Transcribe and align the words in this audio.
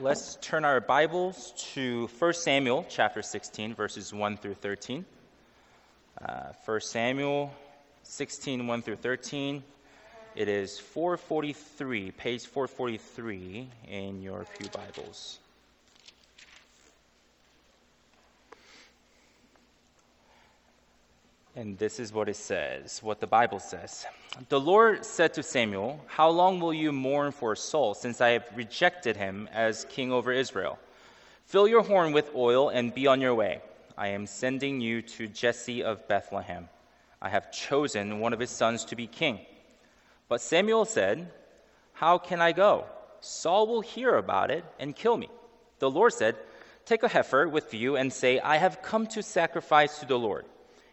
let's 0.00 0.36
turn 0.36 0.64
our 0.64 0.80
Bibles 0.80 1.52
to 1.74 2.08
1 2.18 2.32
Samuel 2.34 2.86
chapter 2.88 3.20
16, 3.20 3.74
verses 3.74 4.14
1 4.14 4.36
through 4.36 4.54
13. 4.54 5.04
Uh, 6.20 6.52
1 6.64 6.80
Samuel 6.80 7.52
16, 8.04 8.66
1 8.66 8.82
through 8.82 8.96
13. 8.96 9.62
It 10.36 10.48
is 10.48 10.78
443, 10.78 12.12
page 12.12 12.46
443 12.46 13.68
in 13.88 14.22
your 14.22 14.46
Pew 14.56 14.68
Bibles. 14.70 15.40
And 21.58 21.76
this 21.76 21.98
is 21.98 22.12
what 22.12 22.28
it 22.28 22.36
says, 22.36 23.02
what 23.02 23.18
the 23.18 23.26
Bible 23.26 23.58
says. 23.58 24.06
The 24.48 24.60
Lord 24.60 25.04
said 25.04 25.34
to 25.34 25.42
Samuel, 25.42 26.00
How 26.06 26.28
long 26.28 26.60
will 26.60 26.72
you 26.72 26.92
mourn 26.92 27.32
for 27.32 27.56
Saul, 27.56 27.94
since 27.94 28.20
I 28.20 28.28
have 28.28 28.48
rejected 28.54 29.16
him 29.16 29.48
as 29.52 29.84
king 29.88 30.12
over 30.12 30.30
Israel? 30.30 30.78
Fill 31.46 31.66
your 31.66 31.82
horn 31.82 32.12
with 32.12 32.30
oil 32.32 32.68
and 32.68 32.94
be 32.94 33.08
on 33.08 33.20
your 33.20 33.34
way. 33.34 33.60
I 33.96 34.10
am 34.10 34.28
sending 34.28 34.80
you 34.80 35.02
to 35.02 35.26
Jesse 35.26 35.82
of 35.82 36.06
Bethlehem. 36.06 36.68
I 37.20 37.28
have 37.28 37.50
chosen 37.50 38.20
one 38.20 38.32
of 38.32 38.38
his 38.38 38.50
sons 38.50 38.84
to 38.84 38.94
be 38.94 39.08
king. 39.08 39.40
But 40.28 40.40
Samuel 40.40 40.84
said, 40.84 41.28
How 41.92 42.18
can 42.18 42.40
I 42.40 42.52
go? 42.52 42.84
Saul 43.20 43.66
will 43.66 43.80
hear 43.80 44.14
about 44.14 44.52
it 44.52 44.64
and 44.78 44.94
kill 44.94 45.16
me. 45.16 45.28
The 45.80 45.90
Lord 45.90 46.12
said, 46.12 46.36
Take 46.84 47.02
a 47.02 47.08
heifer 47.08 47.48
with 47.48 47.74
you 47.74 47.96
and 47.96 48.12
say, 48.12 48.38
I 48.38 48.58
have 48.58 48.80
come 48.80 49.08
to 49.08 49.24
sacrifice 49.24 49.98
to 49.98 50.06
the 50.06 50.20
Lord. 50.20 50.44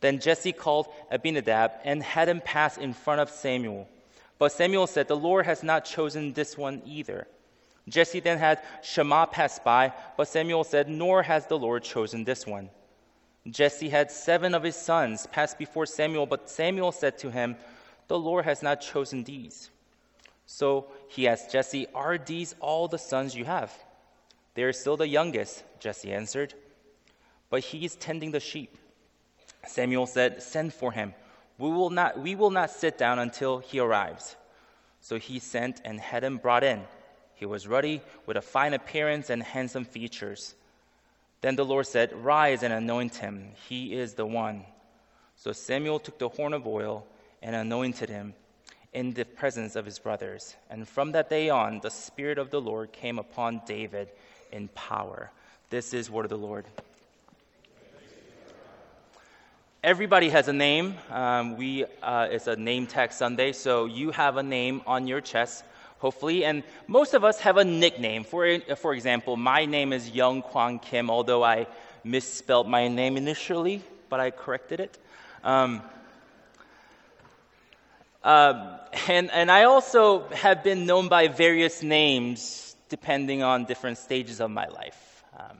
Then 0.00 0.18
Jesse 0.18 0.52
called 0.52 0.88
Abinadab 1.10 1.72
and 1.84 2.02
had 2.02 2.28
him 2.28 2.40
pass 2.40 2.78
in 2.78 2.92
front 2.94 3.20
of 3.20 3.30
Samuel. 3.30 3.88
But 4.38 4.52
Samuel 4.52 4.86
said, 4.86 5.08
The 5.08 5.16
Lord 5.16 5.46
has 5.46 5.62
not 5.62 5.84
chosen 5.84 6.32
this 6.32 6.56
one 6.56 6.82
either. 6.86 7.26
Jesse 7.88 8.20
then 8.20 8.38
had 8.38 8.62
Shammah 8.82 9.28
pass 9.30 9.58
by, 9.58 9.92
but 10.16 10.28
Samuel 10.28 10.64
said, 10.64 10.88
Nor 10.88 11.22
has 11.22 11.46
the 11.46 11.58
Lord 11.58 11.82
chosen 11.82 12.24
this 12.24 12.46
one. 12.46 12.70
Jesse 13.48 13.88
had 13.88 14.10
seven 14.10 14.54
of 14.54 14.62
his 14.62 14.76
sons 14.76 15.26
pass 15.26 15.54
before 15.54 15.86
Samuel, 15.86 16.26
but 16.26 16.48
Samuel 16.50 16.92
said 16.92 17.18
to 17.18 17.30
him, 17.30 17.56
The 18.08 18.18
Lord 18.18 18.44
has 18.44 18.62
not 18.62 18.80
chosen 18.80 19.24
these. 19.24 19.70
So 20.46 20.86
he 21.08 21.28
asked 21.28 21.50
Jesse, 21.50 21.86
Are 21.94 22.18
these 22.18 22.54
all 22.60 22.88
the 22.88 22.98
sons 22.98 23.34
you 23.34 23.44
have? 23.44 23.72
They 24.54 24.62
are 24.62 24.72
still 24.72 24.96
the 24.96 25.08
youngest, 25.08 25.62
Jesse 25.78 26.12
answered, 26.12 26.54
but 27.50 27.62
he 27.62 27.84
is 27.84 27.96
tending 27.96 28.32
the 28.32 28.40
sheep. 28.40 28.76
Samuel 29.66 30.06
said, 30.06 30.42
Send 30.42 30.72
for 30.72 30.92
him. 30.92 31.14
We 31.58 31.68
will, 31.68 31.90
not, 31.90 32.18
we 32.18 32.34
will 32.34 32.50
not 32.50 32.70
sit 32.70 32.96
down 32.96 33.18
until 33.18 33.58
he 33.58 33.80
arrives. 33.80 34.36
So 35.00 35.18
he 35.18 35.38
sent 35.38 35.80
and 35.84 36.00
had 36.00 36.24
him 36.24 36.38
brought 36.38 36.64
in. 36.64 36.82
He 37.34 37.46
was 37.46 37.66
ruddy, 37.66 38.02
with 38.26 38.36
a 38.36 38.42
fine 38.42 38.74
appearance 38.74 39.30
and 39.30 39.42
handsome 39.42 39.84
features. 39.84 40.54
Then 41.40 41.56
the 41.56 41.64
Lord 41.64 41.86
said, 41.86 42.12
Rise 42.12 42.62
and 42.62 42.72
anoint 42.72 43.16
him. 43.16 43.52
He 43.68 43.94
is 43.94 44.14
the 44.14 44.26
one. 44.26 44.64
So 45.36 45.52
Samuel 45.52 45.98
took 45.98 46.18
the 46.18 46.28
horn 46.28 46.52
of 46.52 46.66
oil 46.66 47.06
and 47.42 47.56
anointed 47.56 48.10
him 48.10 48.34
in 48.92 49.14
the 49.14 49.24
presence 49.24 49.76
of 49.76 49.86
his 49.86 49.98
brothers. 49.98 50.56
And 50.68 50.86
from 50.86 51.12
that 51.12 51.30
day 51.30 51.48
on, 51.48 51.80
the 51.80 51.90
Spirit 51.90 52.38
of 52.38 52.50
the 52.50 52.60
Lord 52.60 52.92
came 52.92 53.18
upon 53.18 53.62
David 53.66 54.10
in 54.52 54.68
power. 54.68 55.30
This 55.70 55.94
is 55.94 56.10
word 56.10 56.26
of 56.26 56.30
the 56.30 56.36
Lord. 56.36 56.66
Everybody 59.82 60.28
has 60.28 60.46
a 60.48 60.52
name. 60.52 60.94
Um, 61.08 61.56
we, 61.56 61.86
uh, 62.02 62.28
it's 62.30 62.46
a 62.48 62.54
name 62.54 62.86
tag 62.86 63.12
Sunday, 63.12 63.52
so 63.52 63.86
you 63.86 64.10
have 64.10 64.36
a 64.36 64.42
name 64.42 64.82
on 64.86 65.06
your 65.06 65.22
chest, 65.22 65.64
hopefully. 66.00 66.44
And 66.44 66.64
most 66.86 67.14
of 67.14 67.24
us 67.24 67.40
have 67.40 67.56
a 67.56 67.64
nickname. 67.64 68.24
For, 68.24 68.60
for 68.76 68.92
example, 68.92 69.38
my 69.38 69.64
name 69.64 69.94
is 69.94 70.10
Young 70.10 70.42
Kwang 70.42 70.80
Kim, 70.80 71.08
although 71.08 71.42
I 71.42 71.66
misspelled 72.04 72.68
my 72.68 72.88
name 72.88 73.16
initially, 73.16 73.82
but 74.10 74.20
I 74.20 74.32
corrected 74.32 74.80
it. 74.80 74.98
Um, 75.42 75.80
uh, 78.22 78.80
and, 79.08 79.30
and 79.30 79.50
I 79.50 79.64
also 79.64 80.28
have 80.28 80.62
been 80.62 80.84
known 80.84 81.08
by 81.08 81.28
various 81.28 81.82
names 81.82 82.76
depending 82.90 83.42
on 83.42 83.64
different 83.64 83.96
stages 83.96 84.42
of 84.42 84.50
my 84.50 84.68
life. 84.68 85.24
Um, 85.38 85.56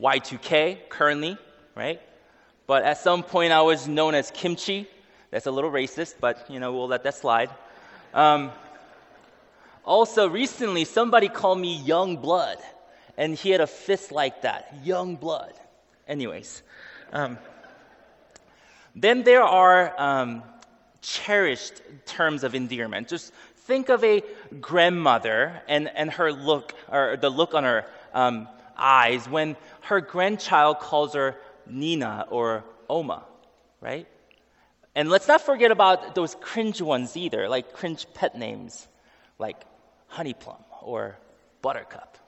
Y2K, 0.00 0.88
currently, 0.88 1.38
right? 1.76 2.00
But 2.66 2.82
at 2.84 2.98
some 2.98 3.22
point, 3.22 3.52
I 3.52 3.62
was 3.62 3.86
known 3.86 4.14
as 4.14 4.30
kimchi. 4.30 4.88
That's 5.30 5.46
a 5.46 5.50
little 5.50 5.70
racist, 5.70 6.14
but 6.20 6.50
you 6.50 6.60
know 6.60 6.72
we'll 6.72 6.88
let 6.88 7.04
that 7.04 7.14
slide. 7.14 7.50
Um, 8.12 8.50
also, 9.84 10.28
recently, 10.28 10.84
somebody 10.84 11.28
called 11.28 11.60
me 11.60 11.76
young 11.76 12.16
blood, 12.16 12.58
and 13.16 13.34
he 13.34 13.50
had 13.50 13.60
a 13.60 13.66
fist 13.66 14.10
like 14.10 14.42
that, 14.42 14.74
young 14.82 15.14
blood. 15.14 15.52
Anyways, 16.08 16.62
um, 17.12 17.38
then 18.96 19.22
there 19.22 19.44
are 19.44 19.94
um, 19.96 20.42
cherished 21.02 21.82
terms 22.04 22.42
of 22.42 22.54
endearment. 22.54 23.08
Just 23.08 23.32
think 23.66 23.88
of 23.88 24.02
a 24.02 24.22
grandmother 24.60 25.60
and, 25.68 25.88
and 25.94 26.10
her 26.12 26.32
look, 26.32 26.74
or 26.90 27.16
the 27.16 27.30
look 27.30 27.54
on 27.54 27.64
her 27.64 27.84
um, 28.12 28.48
eyes 28.76 29.28
when 29.28 29.56
her 29.82 30.00
grandchild 30.00 30.80
calls 30.80 31.14
her 31.14 31.36
Nina 31.68 32.26
or 32.30 32.64
Oma, 32.88 33.24
right? 33.80 34.06
And 34.94 35.10
let's 35.10 35.28
not 35.28 35.42
forget 35.42 35.70
about 35.70 36.14
those 36.14 36.34
cringe 36.40 36.80
ones 36.80 37.16
either, 37.16 37.48
like 37.48 37.72
cringe 37.72 38.06
pet 38.14 38.36
names 38.36 38.88
like 39.38 39.64
Honeyplum 40.10 40.62
or 40.82 41.18
Buttercup. 41.62 42.18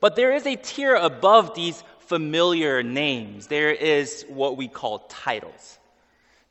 But 0.00 0.16
there 0.16 0.34
is 0.34 0.46
a 0.46 0.56
tier 0.56 0.94
above 0.94 1.54
these 1.54 1.82
familiar 2.00 2.82
names. 2.82 3.46
There 3.46 3.72
is 3.72 4.24
what 4.28 4.56
we 4.56 4.68
call 4.68 5.00
titles. 5.08 5.78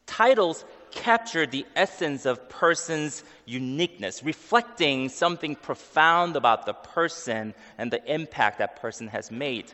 Titles 0.08 0.66
capture 0.92 1.46
the 1.46 1.66
essence 1.76 2.26
of 2.26 2.50
person's 2.50 3.24
uniqueness, 3.46 4.24
reflecting 4.24 5.10
something 5.10 5.56
profound 5.56 6.36
about 6.36 6.66
the 6.66 6.74
person 6.74 7.54
and 7.78 7.92
the 7.92 8.04
impact 8.12 8.60
that 8.60 8.82
person 8.82 9.08
has 9.10 9.30
made. 9.32 9.72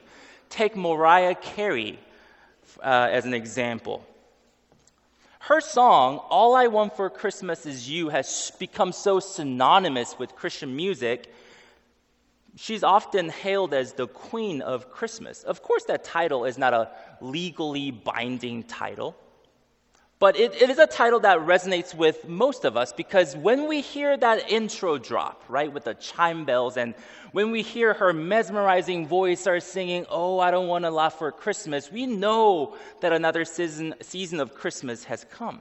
Take 0.52 0.76
Mariah 0.76 1.34
Carey 1.34 1.98
uh, 2.84 3.08
as 3.10 3.26
an 3.26 3.34
example. 3.34 4.06
Her 5.40 5.62
song, 5.62 6.18
All 6.30 6.56
I 6.56 6.68
Want 6.68 6.96
for 6.96 7.10
Christmas 7.10 7.66
Is 7.66 7.90
You, 7.90 8.10
has 8.10 8.52
become 8.60 8.92
so 8.92 9.20
synonymous 9.22 10.20
with 10.20 10.36
Christian 10.36 10.76
music. 10.76 11.34
She's 12.58 12.84
often 12.84 13.30
hailed 13.30 13.74
as 13.74 13.94
the 13.94 14.08
Queen 14.08 14.62
of 14.62 14.92
Christmas. 14.92 15.44
Of 15.44 15.64
course, 15.64 15.86
that 15.86 16.04
title 16.04 16.44
is 16.44 16.58
not 16.58 16.74
a 16.74 16.90
legally 17.22 17.90
binding 17.90 18.64
title. 18.64 19.16
But 20.22 20.40
it, 20.40 20.54
it 20.62 20.70
is 20.70 20.78
a 20.78 20.86
title 20.86 21.20
that 21.22 21.40
resonates 21.40 21.96
with 21.96 22.28
most 22.28 22.64
of 22.64 22.78
us 22.78 22.94
because 22.94 23.36
when 23.36 23.68
we 23.68 23.82
hear 23.82 24.16
that 24.16 24.52
intro 24.52 25.00
drop, 25.00 25.44
right, 25.50 25.74
with 25.74 25.86
the 25.86 25.96
chime 25.96 26.46
bells, 26.46 26.78
and 26.78 26.94
when 27.32 27.50
we 27.50 27.64
hear 27.64 27.96
her 27.96 28.14
mesmerizing 28.14 29.08
voice 29.08 29.40
start 29.40 29.64
singing, 29.64 30.06
Oh, 30.12 30.38
I 30.38 30.52
don't 30.52 30.68
want 30.68 30.86
to 30.86 30.92
laugh 30.92 31.18
for 31.18 31.32
Christmas, 31.32 31.92
we 31.92 32.06
know 32.06 32.78
that 33.00 33.14
another 33.14 33.46
season, 33.46 33.96
season 34.02 34.40
of 34.40 34.54
Christmas 34.54 35.06
has 35.06 35.26
come. 35.32 35.60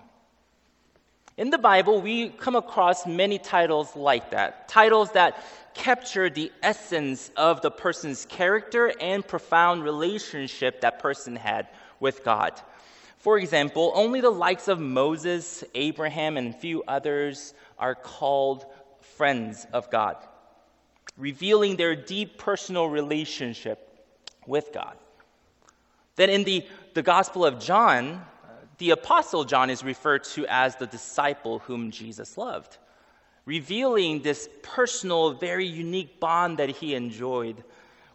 In 1.38 1.48
the 1.48 1.56
Bible, 1.56 2.02
we 2.02 2.28
come 2.28 2.54
across 2.54 3.06
many 3.06 3.38
titles 3.38 3.96
like 3.96 4.32
that 4.32 4.68
titles 4.68 5.10
that 5.12 5.42
capture 5.72 6.28
the 6.28 6.52
essence 6.62 7.30
of 7.34 7.62
the 7.62 7.70
person's 7.70 8.26
character 8.26 8.92
and 9.00 9.26
profound 9.26 9.84
relationship 9.84 10.82
that 10.82 10.98
person 10.98 11.34
had 11.34 11.66
with 11.98 12.22
God. 12.24 12.60
For 13.20 13.38
example, 13.38 13.93
only 13.94 14.22
the 14.22 14.31
likes 14.31 14.67
of 14.67 14.81
Moses, 14.81 15.62
Abraham, 15.75 16.38
and 16.38 16.55
a 16.55 16.58
few 16.58 16.82
others 16.88 17.52
are 17.78 17.94
called 17.94 18.64
friends 19.17 19.67
of 19.75 19.90
God, 19.90 20.17
revealing 21.19 21.76
their 21.76 21.94
deep 21.94 22.38
personal 22.38 22.88
relationship 22.88 24.06
with 24.46 24.72
God. 24.72 24.96
Then 26.17 26.31
in 26.31 26.44
the, 26.44 26.67
the 26.94 27.02
Gospel 27.02 27.44
of 27.44 27.61
John, 27.61 28.06
uh, 28.06 28.49
the 28.78 28.90
Apostle 28.93 29.44
John 29.44 29.69
is 29.69 29.84
referred 29.84 30.25
to 30.25 30.46
as 30.49 30.76
the 30.76 30.87
disciple 30.87 31.58
whom 31.58 31.90
Jesus 31.90 32.38
loved, 32.38 32.78
revealing 33.44 34.22
this 34.22 34.49
personal, 34.62 35.34
very 35.34 35.67
unique 35.67 36.20
bond 36.20 36.56
that 36.56 36.70
he 36.70 36.94
enjoyed 36.94 37.62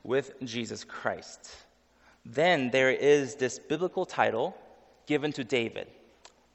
with 0.04 0.34
Jesus 0.44 0.84
Christ. 0.84 1.48
Then 2.26 2.72
there 2.72 2.90
is 2.90 3.36
this 3.36 3.60
biblical 3.60 4.08
title 4.08 4.58
given 5.06 5.32
to 5.34 5.44
David, 5.44 5.88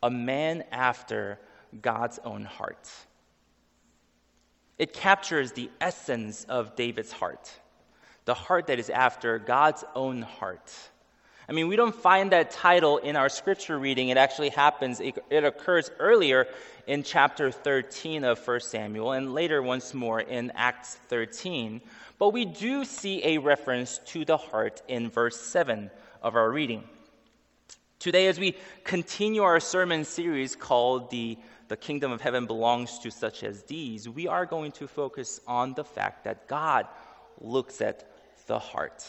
a 0.03 0.11
man 0.11 0.65
after 0.71 1.39
God's 1.81 2.19
own 2.25 2.45
heart. 2.45 2.89
It 4.79 4.93
captures 4.93 5.53
the 5.53 5.71
essence 5.81 6.45
of 6.45 6.75
David's 6.75 7.13
heart, 7.13 7.53
the 8.25 8.35
heart 8.35 8.69
that 8.69 8.79
is 8.79 8.89
after 8.91 9.39
God's 9.39 9.85
own 9.95 10.23
heart. 10.23 10.73
I 11.51 11.53
mean, 11.53 11.67
we 11.67 11.75
don't 11.75 11.95
find 11.95 12.31
that 12.31 12.53
title 12.53 12.99
in 12.99 13.17
our 13.17 13.29
scripture 13.29 13.77
reading. 13.77 14.09
It 14.09 14.17
actually 14.17 14.51
happens, 14.51 15.01
it, 15.01 15.19
it, 15.31 15.43
occurs 15.43 15.91
earlier 15.99 16.47
in 16.87 17.03
chapter 17.03 17.51
13 17.51 18.23
of 18.23 18.39
1 18.47 18.61
Samuel 18.61 19.13
and 19.13 19.35
later 19.35 19.61
once 19.61 19.93
more 19.93 20.21
in 20.21 20.53
Acts 20.55 20.95
13. 21.09 21.81
But 22.21 22.29
we 22.29 22.45
do 22.45 22.85
see 22.85 23.21
a 23.25 23.39
reference 23.39 23.99
to 24.07 24.25
the 24.25 24.37
heart 24.37 24.81
in 24.87 25.11
verse 25.11 25.41
7 25.41 25.91
of 26.23 26.37
our 26.37 26.51
reading. 26.51 26.85
Today, 28.01 28.29
as 28.29 28.41
we 28.41 28.57
continue 28.83 29.43
our 29.43 29.61
sermon 29.61 30.07
series 30.07 30.57
called 30.57 31.11
the, 31.11 31.37
the 31.69 31.77
Kingdom 31.77 32.13
of 32.13 32.23
Heaven 32.23 32.47
Belongs 32.47 32.99
to 33.01 33.11
Such 33.11 33.45
as 33.45 33.65
These, 33.65 34.09
we 34.09 34.27
are 34.27 34.47
going 34.47 34.73
to 34.73 34.89
focus 34.89 35.39
on 35.47 35.75
the 35.75 35.85
fact 35.85 36.25
that 36.25 36.49
God 36.49 36.87
looks 37.43 37.83
at 37.83 38.11
the 38.47 38.59
heart. 38.59 39.07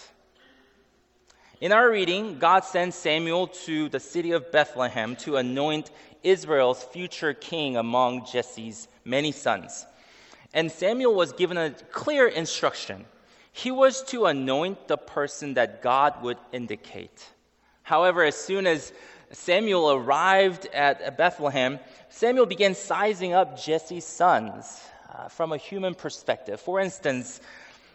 In 1.61 1.71
our 1.71 1.89
reading, 1.89 2.37
God 2.37 2.65
sends 2.65 2.97
Samuel 2.97 3.47
to 3.65 3.87
the 3.87 4.01
city 4.01 4.33
of 4.33 4.51
Bethlehem 4.51 5.15
to 5.17 5.37
anoint 5.37 5.89
Israel's 6.21 6.83
future 6.83 7.33
king 7.33 7.77
among 7.77 8.25
Jesse's 8.25 8.89
many 9.05 9.31
sons. 9.31 9.85
And 10.53 10.69
Samuel 10.69 11.15
was 11.15 11.31
given 11.31 11.55
a 11.55 11.69
clear 11.93 12.27
instruction. 12.27 13.05
He 13.53 13.71
was 13.71 14.03
to 14.07 14.25
anoint 14.25 14.89
the 14.89 14.97
person 14.97 15.53
that 15.53 15.81
God 15.81 16.21
would 16.21 16.39
indicate. 16.51 17.25
However, 17.83 18.23
as 18.23 18.35
soon 18.35 18.67
as 18.67 18.93
Samuel 19.31 19.91
arrived 19.91 20.67
at 20.73 21.17
Bethlehem, 21.17 21.79
Samuel 22.09 22.45
began 22.45 22.75
sizing 22.75 23.33
up 23.33 23.59
Jesse's 23.59 24.05
sons 24.05 24.81
uh, 25.13 25.27
from 25.27 25.51
a 25.51 25.57
human 25.57 25.95
perspective. 25.95 26.59
For 26.59 26.79
instance, 26.79 27.41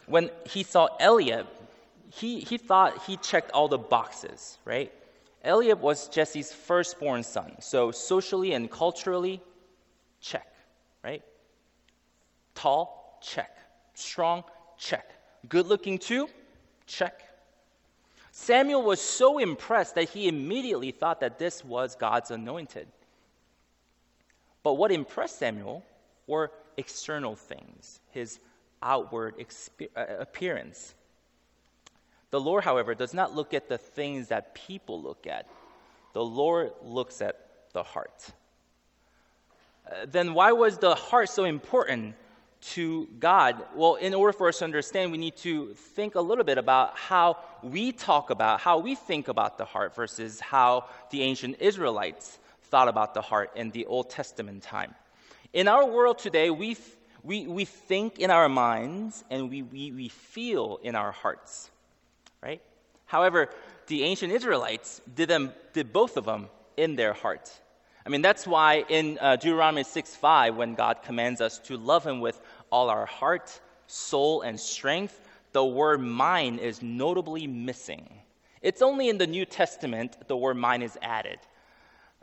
when 0.06 0.30
he 0.46 0.62
saw 0.62 0.88
Eliab, 1.00 1.46
he, 2.10 2.40
he 2.40 2.56
thought 2.56 3.04
he 3.04 3.16
checked 3.16 3.50
all 3.50 3.68
the 3.68 3.78
boxes, 3.78 4.58
right? 4.64 4.92
Eliab 5.44 5.80
was 5.80 6.08
Jesse's 6.08 6.52
firstborn 6.52 7.22
son. 7.22 7.56
So, 7.60 7.90
socially 7.90 8.52
and 8.52 8.70
culturally, 8.70 9.40
check, 10.20 10.46
right? 11.04 11.22
Tall, 12.54 13.18
check. 13.22 13.56
Strong, 13.94 14.44
check. 14.78 15.10
Good 15.48 15.66
looking 15.66 15.98
too, 15.98 16.28
check. 16.86 17.22
Samuel 18.38 18.82
was 18.82 19.00
so 19.00 19.38
impressed 19.38 19.94
that 19.94 20.10
he 20.10 20.28
immediately 20.28 20.90
thought 20.90 21.20
that 21.20 21.38
this 21.38 21.64
was 21.64 21.96
God's 21.96 22.30
anointed. 22.30 22.86
But 24.62 24.74
what 24.74 24.92
impressed 24.92 25.38
Samuel 25.38 25.82
were 26.26 26.52
external 26.76 27.34
things, 27.34 27.98
his 28.10 28.38
outward 28.82 29.42
uh, 29.96 30.04
appearance. 30.20 30.94
The 32.30 32.38
Lord, 32.38 32.62
however, 32.62 32.94
does 32.94 33.14
not 33.14 33.34
look 33.34 33.54
at 33.54 33.70
the 33.70 33.78
things 33.78 34.28
that 34.28 34.54
people 34.54 35.00
look 35.00 35.26
at, 35.26 35.48
the 36.12 36.24
Lord 36.24 36.72
looks 36.82 37.22
at 37.22 37.40
the 37.72 37.82
heart. 37.82 38.32
Uh, 39.90 40.04
then, 40.06 40.34
why 40.34 40.52
was 40.52 40.76
the 40.76 40.94
heart 40.94 41.30
so 41.30 41.44
important 41.44 42.14
to 42.60 43.06
God? 43.20 43.62
Well, 43.74 43.96
in 43.96 44.14
order 44.14 44.32
for 44.32 44.48
us 44.48 44.58
to 44.58 44.64
understand, 44.64 45.12
we 45.12 45.18
need 45.18 45.36
to 45.38 45.74
think 45.74 46.14
a 46.14 46.20
little 46.20 46.44
bit 46.44 46.58
about 46.58 46.96
how 46.96 47.38
we 47.62 47.92
talk 47.92 48.30
about, 48.30 48.60
how 48.60 48.78
we 48.78 48.94
think 48.94 49.28
about 49.28 49.58
the 49.58 49.64
heart 49.64 49.94
versus 49.94 50.40
how 50.40 50.86
the 51.10 51.22
ancient 51.22 51.60
Israelites 51.60 52.38
thought 52.64 52.88
about 52.88 53.14
the 53.14 53.22
heart 53.22 53.52
in 53.56 53.70
the 53.70 53.86
Old 53.86 54.10
Testament 54.10 54.62
time. 54.62 54.94
In 55.52 55.68
our 55.68 55.86
world 55.86 56.18
today, 56.18 56.50
we, 56.50 56.76
we, 57.22 57.46
we 57.46 57.64
think 57.64 58.18
in 58.18 58.30
our 58.30 58.48
minds 58.48 59.24
and 59.30 59.48
we, 59.48 59.62
we, 59.62 59.92
we 59.92 60.08
feel 60.08 60.78
in 60.82 60.94
our 60.94 61.12
hearts, 61.12 61.70
right? 62.42 62.60
However, 63.06 63.48
the 63.86 64.02
ancient 64.02 64.32
Israelites 64.32 65.00
did, 65.14 65.28
them, 65.28 65.52
did 65.72 65.92
both 65.92 66.16
of 66.16 66.24
them 66.24 66.48
in 66.76 66.96
their 66.96 67.12
heart. 67.12 67.50
I 68.04 68.08
mean, 68.08 68.22
that's 68.22 68.46
why 68.46 68.84
in 68.88 69.18
uh, 69.20 69.34
Deuteronomy 69.34 69.82
6 69.82 70.14
5, 70.14 70.54
when 70.54 70.74
God 70.74 71.02
commands 71.02 71.40
us 71.40 71.58
to 71.60 71.76
love 71.76 72.06
Him 72.06 72.20
with 72.20 72.40
all 72.70 72.90
our 72.90 73.06
heart, 73.06 73.60
soul, 73.86 74.42
and 74.42 74.58
strength, 74.58 75.20
the 75.52 75.64
word 75.64 76.00
mind 76.00 76.60
is 76.60 76.82
notably 76.82 77.46
missing. 77.46 78.08
It's 78.62 78.82
only 78.82 79.08
in 79.08 79.18
the 79.18 79.26
New 79.26 79.44
Testament 79.44 80.16
the 80.28 80.36
word 80.36 80.56
mind 80.56 80.82
is 80.82 80.98
added. 81.02 81.38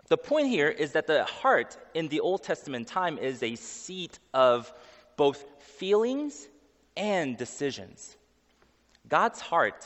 The 0.07 0.17
point 0.17 0.47
here 0.47 0.69
is 0.69 0.91
that 0.91 1.07
the 1.07 1.23
heart 1.23 1.77
in 1.93 2.09
the 2.09 2.19
Old 2.19 2.43
Testament 2.43 2.87
time 2.87 3.17
is 3.17 3.41
a 3.41 3.55
seat 3.55 4.19
of 4.33 4.71
both 5.15 5.45
feelings 5.59 6.47
and 6.97 7.37
decisions. 7.37 8.17
God's 9.07 9.39
heart 9.39 9.85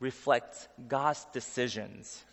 reflects 0.00 0.68
God's 0.88 1.26
decisions 1.32 2.24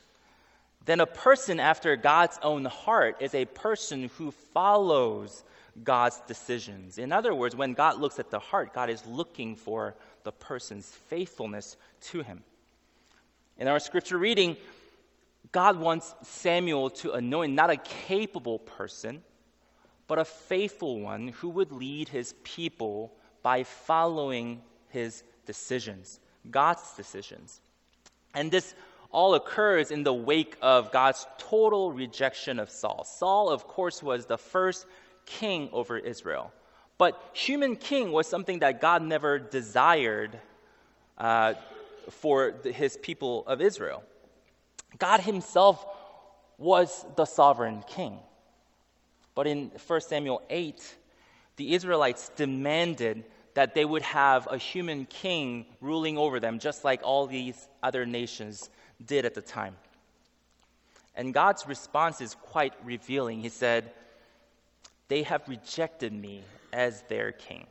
then 0.86 1.00
a 1.00 1.06
person 1.06 1.60
after 1.60 1.96
God's 1.96 2.40
own 2.42 2.66
heart 2.66 3.18
is 3.20 3.36
a 3.36 3.46
person 3.46 4.10
who 4.18 4.32
follows 4.32 5.44
God's 5.84 6.22
decisions. 6.28 6.98
In 6.98 7.12
other 7.12 7.34
words, 7.34 7.56
when 7.56 7.74
God 7.74 8.00
looks 8.00 8.20
at 8.20 8.32
the 8.32 8.40
heart, 8.40 8.74
God 8.74 8.90
is 8.90 9.06
looking 9.06 9.56
for 9.56 9.96
the 10.24 10.32
person's 10.32 10.88
faithfulness 10.88 11.78
to 12.02 12.24
him. 12.24 12.44
In 13.58 13.68
our 13.68 13.80
scripture 13.80 14.18
reading, 14.18 14.58
God 15.52 15.78
wants 15.80 16.16
Samuel 16.24 16.90
to 16.92 17.14
anoint 17.14 17.54
not 17.54 17.70
a 17.70 17.78
capable 17.78 18.60
person, 18.60 19.22
but 20.08 20.20
a 20.20 20.26
faithful 20.26 21.00
one 21.00 21.30
who 21.30 21.50
would 21.50 21.72
lead 21.72 22.10
his 22.10 22.34
people 22.44 23.14
by 23.44 23.64
following 23.64 24.62
his 24.90 25.24
decisions, 25.46 26.20
God's 26.50 26.96
decisions. 26.96 27.62
And 28.34 28.52
this 28.52 28.74
all 29.12 29.36
occurs 29.36 29.92
in 29.92 30.04
the 30.04 30.14
wake 30.14 30.56
of 30.62 30.92
God's 30.92 31.26
total 31.38 31.92
rejection 31.92 32.60
of 32.60 32.70
Saul. 32.70 33.04
Saul, 33.04 33.50
of 33.50 33.68
course, 33.68 34.02
was 34.02 34.26
the 34.26 34.38
first 34.38 34.86
king 35.26 35.70
over 35.74 35.98
Israel. 35.98 36.52
But 36.98 37.22
human 37.34 37.76
king 37.76 38.12
was 38.12 38.28
something 38.28 38.60
that 38.60 38.80
God 38.80 39.02
never 39.02 39.40
desired 39.40 40.40
uh, 41.18 41.56
for 42.10 42.54
the, 42.64 42.72
his 42.72 42.98
people 42.98 43.44
of 43.48 43.62
Israel. 43.62 44.04
God 44.98 45.20
himself 45.20 45.86
was 46.58 47.06
the 47.16 47.26
sovereign 47.26 47.84
king. 47.88 48.20
But 49.36 49.48
in 49.48 49.72
1 49.88 50.02
Samuel 50.02 50.42
8, 50.50 50.96
the 51.56 51.74
Israelites 51.74 52.30
demanded 52.36 53.24
that 53.54 53.74
they 53.74 53.84
would 53.84 54.02
have 54.04 54.48
a 54.50 54.58
human 54.58 55.06
king 55.06 55.66
ruling 55.82 56.18
over 56.18 56.40
them, 56.40 56.60
just 56.60 56.84
like 56.86 57.02
all 57.04 57.28
these 57.28 57.68
other 57.84 58.06
nations 58.06 58.70
did 59.02 59.26
at 59.26 59.34
the 59.34 59.42
time. 59.42 59.76
And 61.16 61.34
God's 61.34 61.68
response 61.68 62.22
is 62.22 62.36
quite 62.36 62.74
revealing. 62.84 63.42
He 63.42 63.50
said, 63.50 63.92
They 65.08 65.24
have 65.24 65.48
rejected 65.48 66.14
me 66.14 66.44
as 66.72 67.02
their 67.10 67.32
king. 67.32 67.68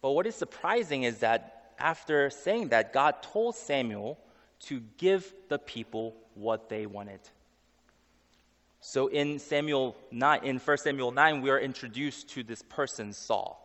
But 0.00 0.12
what 0.12 0.26
is 0.26 0.34
surprising 0.34 1.04
is 1.04 1.18
that 1.18 1.74
after 1.78 2.30
saying 2.30 2.68
that, 2.68 2.92
God 2.92 3.22
told 3.22 3.54
Samuel 3.54 4.18
to 4.66 4.80
give 4.98 5.32
the 5.48 5.58
people 5.58 6.14
what 6.34 6.68
they 6.68 6.86
wanted. 6.86 7.20
So 8.80 9.06
in 9.06 9.38
Samuel 9.38 9.96
9, 10.10 10.44
in 10.44 10.58
1 10.58 10.78
Samuel 10.78 11.12
9, 11.12 11.40
we 11.40 11.50
are 11.50 11.58
introduced 11.58 12.30
to 12.30 12.42
this 12.42 12.62
person, 12.62 13.12
Saul. 13.12 13.58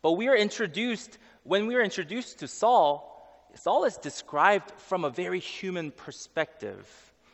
But 0.00 0.12
we 0.12 0.28
are 0.28 0.36
introduced, 0.36 1.18
when 1.42 1.66
we 1.66 1.74
are 1.74 1.82
introduced 1.82 2.38
to 2.38 2.48
Saul, 2.48 3.09
Saul 3.54 3.84
is 3.84 3.96
described 3.96 4.72
from 4.78 5.04
a 5.04 5.10
very 5.10 5.40
human 5.40 5.90
perspective. 5.90 6.86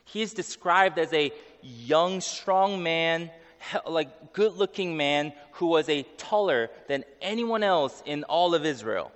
He 0.04 0.22
is 0.22 0.32
described 0.32 0.98
as 0.98 1.12
a 1.12 1.32
young, 1.62 2.20
strong 2.20 2.82
man, 2.82 3.30
like 3.86 4.32
good 4.32 4.54
looking 4.54 4.96
man 4.96 5.32
who 5.52 5.66
was 5.66 5.88
a 5.88 6.02
taller 6.16 6.70
than 6.88 7.04
anyone 7.20 7.62
else 7.62 8.02
in 8.06 8.24
all 8.24 8.54
of 8.54 8.64
Israel. 8.64 9.12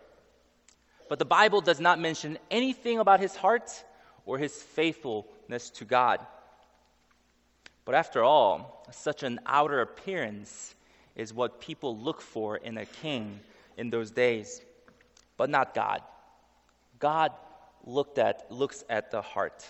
But 1.09 1.19
the 1.19 1.25
Bible 1.25 1.61
does 1.61 1.81
not 1.81 1.99
mention 1.99 2.39
anything 2.51 2.99
about 2.99 3.21
his 3.21 3.35
heart 3.35 3.85
or 4.27 4.39
his 4.39 4.55
faithfulness 4.55 5.27
faithfulness 5.51 5.71
to 5.71 5.85
God. 5.85 6.21
But 7.85 7.95
after 7.95 8.23
all, 8.23 8.87
such 8.93 9.23
an 9.23 9.41
outer 9.47 9.81
appearance 9.81 10.75
is 11.17 11.35
what 11.35 11.61
people 11.61 11.99
look 11.99 12.21
for 12.21 12.57
in 12.57 12.79
a 12.79 12.87
king 12.87 13.41
in 13.77 13.91
those 13.91 14.11
days, 14.13 14.61
but 15.37 15.51
not 15.51 15.75
God. 15.75 16.03
God 17.01 17.33
looked 17.85 18.19
at, 18.19 18.51
looks 18.51 18.85
at 18.89 19.11
the 19.11 19.23
heart. 19.23 19.67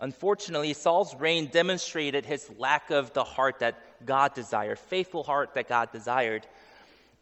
Unfortunately, 0.00 0.72
Saul's 0.74 1.14
reign 1.14 1.46
demonstrated 1.46 2.26
his 2.26 2.50
lack 2.58 2.90
of 2.90 3.12
the 3.12 3.24
heart 3.24 3.60
that 3.60 3.78
God 4.04 4.34
desired, 4.34 4.78
faithful 4.78 5.22
heart 5.22 5.54
that 5.54 5.68
God 5.68 5.92
desired. 5.92 6.46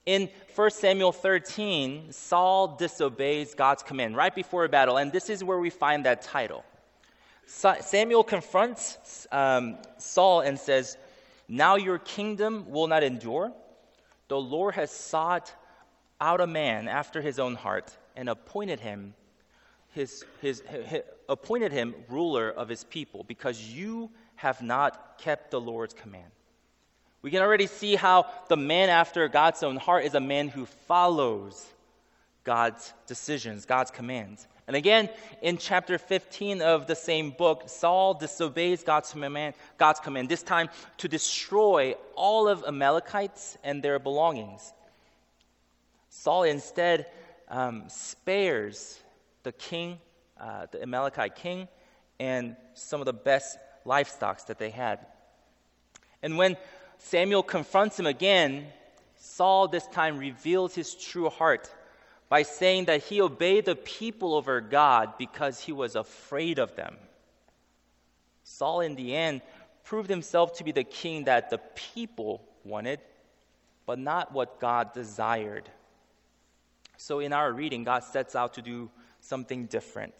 In 0.06 0.30
1 0.54 0.70
Samuel 0.70 1.12
13, 1.12 2.10
Saul 2.10 2.76
disobeys 2.76 3.54
God's 3.54 3.82
command 3.82 4.16
right 4.16 4.34
before 4.34 4.64
a 4.64 4.68
battle, 4.68 4.96
and 4.96 5.12
this 5.12 5.28
is 5.28 5.44
where 5.44 5.58
we 5.58 5.70
find 5.70 6.06
that 6.06 6.22
title. 6.22 6.64
Samuel 7.46 8.24
confronts 8.24 9.26
um, 9.30 9.76
Saul 9.98 10.40
and 10.40 10.58
says, 10.58 10.96
Now 11.48 11.76
your 11.76 11.98
kingdom 11.98 12.70
will 12.70 12.86
not 12.86 13.02
endure. 13.02 13.52
The 14.28 14.40
Lord 14.40 14.74
has 14.76 14.90
sought 14.90 15.52
out 16.20 16.40
a 16.40 16.46
man 16.46 16.88
after 16.88 17.20
his 17.20 17.38
own 17.38 17.56
heart 17.56 17.94
and 18.16 18.28
appointed 18.28 18.80
him 18.80 19.14
his, 19.92 20.24
his, 20.40 20.60
his, 20.60 21.02
appointed 21.28 21.72
him 21.72 21.94
ruler 22.08 22.50
of 22.50 22.68
his 22.68 22.84
people 22.84 23.24
because 23.24 23.60
you 23.60 24.10
have 24.36 24.62
not 24.62 25.18
kept 25.18 25.50
the 25.50 25.60
Lord's 25.60 25.94
command. 25.94 26.30
We 27.22 27.30
can 27.30 27.42
already 27.42 27.66
see 27.66 27.96
how 27.96 28.26
the 28.48 28.56
man 28.56 28.88
after 28.88 29.28
God's 29.28 29.62
own 29.62 29.76
heart 29.76 30.04
is 30.04 30.14
a 30.14 30.20
man 30.20 30.48
who 30.48 30.64
follows 30.64 31.66
God's 32.44 32.92
decisions, 33.06 33.66
God's 33.66 33.90
commands. 33.90 34.46
And 34.66 34.76
again, 34.76 35.10
in 35.42 35.58
chapter 35.58 35.98
15 35.98 36.62
of 36.62 36.86
the 36.86 36.94
same 36.94 37.32
book, 37.32 37.64
Saul 37.66 38.14
disobeys 38.14 38.84
God's 38.84 39.10
command, 39.10 39.54
God's 39.76 40.00
command, 40.00 40.28
this 40.28 40.42
time 40.42 40.68
to 40.98 41.08
destroy 41.08 41.96
all 42.14 42.48
of 42.48 42.64
Amalekites 42.64 43.58
and 43.64 43.82
their 43.82 43.98
belongings. 43.98 44.72
Saul 46.08 46.44
instead 46.44 47.06
um, 47.48 47.84
spares 47.88 48.98
the 49.42 49.52
king, 49.52 49.98
uh, 50.38 50.66
the 50.70 50.82
Amalekite 50.82 51.36
king, 51.36 51.68
and 52.18 52.56
some 52.74 53.00
of 53.00 53.06
the 53.06 53.12
best 53.12 53.58
livestock 53.84 54.46
that 54.46 54.58
they 54.58 54.70
had. 54.70 55.00
And 56.22 56.36
when 56.36 56.56
Samuel 56.98 57.42
confronts 57.42 57.98
him 57.98 58.06
again, 58.06 58.66
Saul 59.16 59.68
this 59.68 59.86
time 59.86 60.18
reveals 60.18 60.74
his 60.74 60.94
true 60.94 61.28
heart 61.28 61.72
by 62.28 62.42
saying 62.42 62.86
that 62.86 63.02
he 63.02 63.20
obeyed 63.20 63.64
the 63.64 63.74
people 63.74 64.34
over 64.34 64.60
God 64.60 65.14
because 65.18 65.60
he 65.60 65.72
was 65.72 65.96
afraid 65.96 66.58
of 66.58 66.76
them. 66.76 66.96
Saul, 68.44 68.80
in 68.80 68.94
the 68.94 69.14
end, 69.14 69.42
proved 69.84 70.10
himself 70.10 70.54
to 70.58 70.64
be 70.64 70.72
the 70.72 70.84
king 70.84 71.24
that 71.24 71.50
the 71.50 71.58
people 71.74 72.42
wanted, 72.64 73.00
but 73.86 73.98
not 73.98 74.32
what 74.32 74.60
God 74.60 74.92
desired. 74.92 75.68
So, 76.96 77.20
in 77.20 77.32
our 77.32 77.52
reading, 77.52 77.84
God 77.84 78.04
sets 78.04 78.36
out 78.36 78.54
to 78.54 78.62
do 78.62 78.90
something 79.20 79.66
different. 79.66 80.14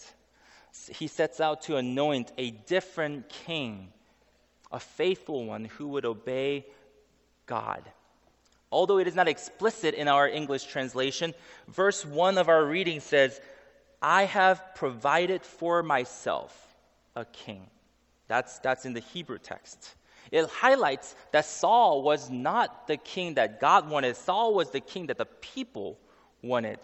He 0.89 1.07
sets 1.09 1.41
out 1.41 1.63
to 1.63 1.77
anoint 1.77 2.33
a 2.39 2.51
different 2.51 3.29
king, 3.29 3.93
a 4.71 4.79
faithful 4.81 5.45
one 5.45 5.65
who 5.65 5.89
would 5.89 6.05
obey 6.05 6.67
God. 7.47 7.83
Although 8.73 8.99
it 8.99 9.09
is 9.09 9.17
not 9.17 9.27
explicit 9.27 9.95
in 9.95 10.07
our 10.07 10.29
English 10.29 10.65
translation, 10.65 11.35
verse 11.69 12.05
1 12.05 12.39
of 12.39 12.49
our 12.49 12.65
reading 12.65 13.01
says, 13.01 13.41
I 14.01 14.25
have 14.25 14.75
provided 14.77 15.43
for 15.43 15.83
myself 15.83 16.57
a 17.17 17.25
king. 17.25 17.67
That's, 18.29 18.61
that's 18.61 18.87
in 18.87 18.93
the 18.93 19.01
Hebrew 19.01 19.39
text. 19.39 19.95
It 20.31 20.47
highlights 20.49 21.17
that 21.33 21.45
Saul 21.45 22.03
was 22.03 22.31
not 22.31 22.87
the 22.87 22.97
king 22.97 23.35
that 23.35 23.61
God 23.61 23.91
wanted, 23.91 24.17
Saul 24.17 24.55
was 24.55 24.71
the 24.71 24.81
king 24.81 25.07
that 25.07 25.19
the 25.19 25.27
people 25.27 25.99
wanted. 26.43 26.79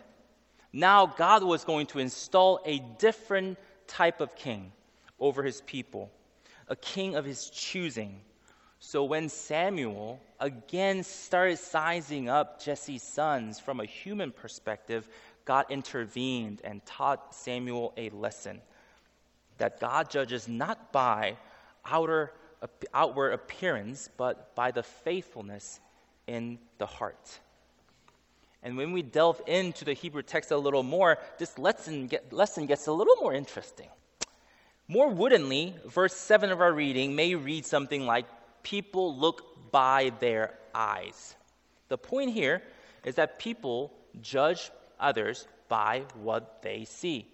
Now, 0.76 1.06
God 1.06 1.42
was 1.42 1.64
going 1.64 1.86
to 1.86 2.00
install 2.00 2.60
a 2.66 2.80
different 2.98 3.56
type 3.86 4.20
of 4.20 4.36
king 4.36 4.72
over 5.18 5.42
his 5.42 5.62
people, 5.62 6.10
a 6.68 6.76
king 6.76 7.14
of 7.14 7.24
his 7.24 7.48
choosing. 7.48 8.20
So 8.78 9.02
when 9.04 9.30
Samuel 9.30 10.20
again 10.38 11.02
started 11.02 11.56
sizing 11.56 12.28
up 12.28 12.62
Jesse's 12.62 13.02
sons 13.02 13.58
from 13.58 13.80
a 13.80 13.86
human 13.86 14.32
perspective, 14.32 15.08
God 15.46 15.64
intervened 15.70 16.60
and 16.62 16.84
taught 16.84 17.34
Samuel 17.34 17.94
a 17.96 18.10
lesson 18.10 18.60
that 19.56 19.80
God 19.80 20.10
judges 20.10 20.46
not 20.46 20.92
by 20.92 21.38
outer, 21.86 22.34
outward 22.92 23.30
appearance, 23.32 24.10
but 24.18 24.54
by 24.54 24.72
the 24.72 24.82
faithfulness 24.82 25.80
in 26.26 26.58
the 26.76 26.84
heart. 26.84 27.40
And 28.66 28.76
when 28.76 28.90
we 28.90 29.02
delve 29.02 29.40
into 29.46 29.84
the 29.84 29.92
Hebrew 29.92 30.22
text 30.22 30.50
a 30.50 30.56
little 30.56 30.82
more, 30.82 31.18
this 31.38 31.56
lesson, 31.56 32.08
get, 32.08 32.32
lesson 32.32 32.66
gets 32.66 32.88
a 32.88 32.92
little 32.92 33.14
more 33.20 33.32
interesting. 33.32 33.86
More 34.88 35.08
woodenly, 35.08 35.76
verse 35.86 36.14
7 36.14 36.50
of 36.50 36.60
our 36.60 36.72
reading 36.72 37.14
may 37.14 37.36
read 37.36 37.64
something 37.64 38.06
like 38.06 38.26
people 38.64 39.16
look 39.16 39.70
by 39.70 40.10
their 40.18 40.52
eyes. 40.74 41.36
The 41.86 41.96
point 41.96 42.32
here 42.32 42.60
is 43.04 43.14
that 43.14 43.38
people 43.38 43.92
judge 44.20 44.72
others 44.98 45.46
by 45.68 46.02
what 46.20 46.60
they 46.62 46.86
see, 46.86 47.28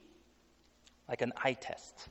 like 1.08 1.22
an 1.22 1.32
eye 1.42 1.54
test. 1.54 2.10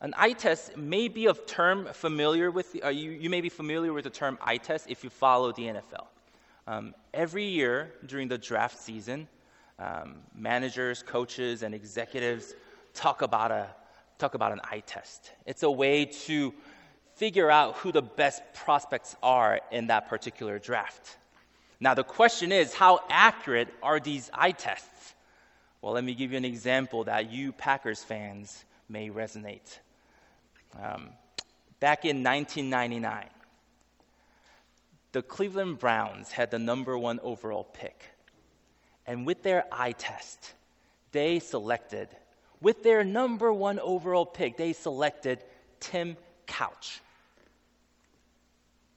An 0.00 0.14
eye 0.16 0.34
test 0.34 0.76
may 0.76 1.08
be 1.08 1.26
of 1.26 1.44
term 1.44 1.88
familiar 1.92 2.52
with, 2.52 2.76
uh, 2.84 2.88
you, 2.88 3.10
you 3.10 3.30
may 3.30 3.40
be 3.40 3.48
familiar 3.48 3.92
with 3.92 4.04
the 4.04 4.10
term 4.10 4.38
eye 4.40 4.58
test 4.58 4.86
if 4.88 5.02
you 5.02 5.10
follow 5.10 5.50
the 5.50 5.62
NFL. 5.62 6.06
Um, 6.66 6.94
every 7.14 7.44
year 7.44 7.92
during 8.06 8.28
the 8.28 8.38
draft 8.38 8.78
season, 8.80 9.28
um, 9.78 10.16
managers, 10.34 11.02
coaches, 11.02 11.62
and 11.62 11.74
executives 11.74 12.54
talk 12.92 13.22
about, 13.22 13.52
a, 13.52 13.68
talk 14.18 14.34
about 14.34 14.52
an 14.52 14.60
eye 14.64 14.82
test. 14.84 15.30
It's 15.44 15.62
a 15.62 15.70
way 15.70 16.06
to 16.06 16.52
figure 17.14 17.50
out 17.50 17.76
who 17.76 17.92
the 17.92 18.02
best 18.02 18.42
prospects 18.52 19.16
are 19.22 19.60
in 19.70 19.86
that 19.88 20.08
particular 20.08 20.58
draft. 20.58 21.16
Now, 21.78 21.94
the 21.94 22.04
question 22.04 22.52
is 22.52 22.74
how 22.74 23.00
accurate 23.08 23.68
are 23.82 24.00
these 24.00 24.30
eye 24.34 24.52
tests? 24.52 25.14
Well, 25.82 25.92
let 25.92 26.04
me 26.04 26.14
give 26.14 26.32
you 26.32 26.38
an 26.38 26.44
example 26.44 27.04
that 27.04 27.30
you 27.30 27.52
Packers 27.52 28.02
fans 28.02 28.64
may 28.88 29.08
resonate. 29.10 29.78
Um, 30.74 31.10
back 31.80 32.04
in 32.04 32.24
1999, 32.24 33.24
the 35.16 35.22
Cleveland 35.22 35.78
Browns 35.78 36.30
had 36.30 36.50
the 36.50 36.58
number 36.58 36.98
one 36.98 37.20
overall 37.22 37.64
pick. 37.64 38.04
And 39.06 39.24
with 39.24 39.42
their 39.42 39.64
eye 39.72 39.92
test, 39.92 40.52
they 41.10 41.38
selected, 41.38 42.08
with 42.60 42.82
their 42.82 43.02
number 43.02 43.50
one 43.50 43.78
overall 43.78 44.26
pick, 44.26 44.58
they 44.58 44.74
selected 44.74 45.42
Tim 45.80 46.18
Couch. 46.46 47.00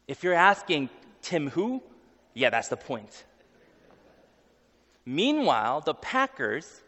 If 0.10 0.22
you're 0.22 0.34
asking, 0.34 0.90
Tim 1.22 1.50
who? 1.50 1.82
Yeah, 2.34 2.50
that's 2.50 2.68
the 2.68 2.76
point. 2.76 3.24
Meanwhile, 5.06 5.84
the 5.86 5.94
Packers 5.94 6.82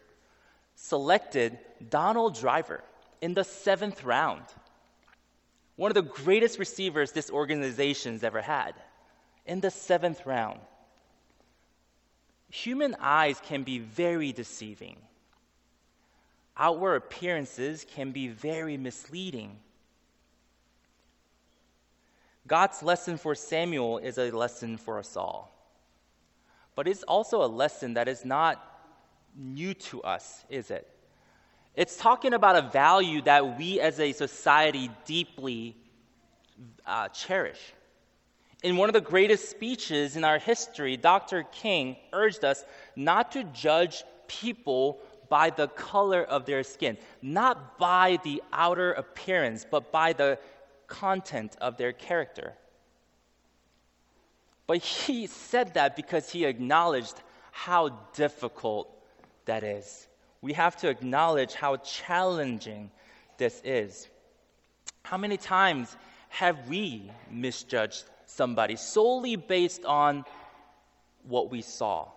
selected 0.74 1.58
Donald 1.88 2.38
Driver 2.38 2.84
in 3.22 3.32
the 3.32 3.44
seventh 3.44 4.04
round, 4.04 4.44
one 5.76 5.90
of 5.90 5.94
the 5.94 6.02
greatest 6.02 6.58
receivers 6.58 7.12
this 7.12 7.30
organization's 7.30 8.24
ever 8.24 8.42
had, 8.42 8.74
in 9.46 9.60
the 9.60 9.70
seventh 9.70 10.24
round. 10.26 10.60
Human 12.50 12.96
eyes 13.00 13.40
can 13.44 13.62
be 13.62 13.78
very 13.78 14.32
deceiving. 14.32 14.96
Outward 16.56 16.96
appearances 16.96 17.86
can 17.94 18.12
be 18.12 18.28
very 18.28 18.76
misleading. 18.76 19.58
God's 22.46 22.82
lesson 22.82 23.16
for 23.16 23.34
Samuel 23.34 23.98
is 23.98 24.18
a 24.18 24.30
lesson 24.30 24.76
for 24.76 24.98
us 24.98 25.16
all. 25.16 25.50
But 26.74 26.88
it's 26.88 27.02
also 27.04 27.42
a 27.42 27.46
lesson 27.46 27.94
that 27.94 28.08
is 28.08 28.24
not 28.24 28.62
new 29.36 29.74
to 29.74 30.02
us, 30.02 30.44
is 30.50 30.70
it? 30.70 30.88
It's 31.74 31.96
talking 31.96 32.34
about 32.34 32.56
a 32.56 32.62
value 32.62 33.22
that 33.22 33.58
we 33.58 33.80
as 33.80 33.98
a 33.98 34.12
society 34.12 34.90
deeply 35.06 35.76
uh, 36.86 37.08
cherish. 37.08 37.60
In 38.62 38.76
one 38.76 38.88
of 38.88 38.92
the 38.92 39.00
greatest 39.00 39.50
speeches 39.50 40.16
in 40.16 40.24
our 40.24 40.38
history, 40.38 40.96
Dr. 40.96 41.42
King 41.42 41.96
urged 42.12 42.44
us 42.44 42.64
not 42.94 43.32
to 43.32 43.44
judge 43.44 44.04
people 44.28 45.00
by 45.28 45.50
the 45.50 45.68
color 45.68 46.22
of 46.22 46.46
their 46.46 46.62
skin, 46.62 46.96
not 47.22 47.78
by 47.78 48.18
the 48.22 48.42
outer 48.52 48.92
appearance, 48.92 49.66
but 49.68 49.90
by 49.90 50.12
the 50.12 50.38
content 50.86 51.56
of 51.60 51.76
their 51.76 51.92
character. 51.92 52.52
But 54.66 54.78
he 54.78 55.26
said 55.26 55.74
that 55.74 55.96
because 55.96 56.30
he 56.30 56.44
acknowledged 56.44 57.20
how 57.50 57.88
difficult 58.14 58.88
that 59.46 59.64
is. 59.64 60.06
We 60.40 60.52
have 60.52 60.76
to 60.78 60.88
acknowledge 60.88 61.54
how 61.54 61.76
challenging 61.78 62.90
this 63.38 63.60
is. 63.64 64.08
How 65.02 65.16
many 65.16 65.36
times 65.36 65.96
have 66.28 66.68
we 66.68 67.10
misjudged 67.30 68.04
somebody 68.32 68.76
solely 68.76 69.36
based 69.36 69.84
on 69.84 70.24
what 71.24 71.50
we 71.50 71.62
saw? 71.62 72.08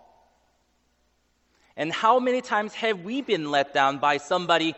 And 1.76 1.92
how 1.92 2.18
many 2.18 2.40
times 2.40 2.74
have 2.74 3.00
we 3.00 3.20
been 3.20 3.50
let 3.50 3.74
down 3.74 3.98
by 3.98 4.16
somebody 4.16 4.74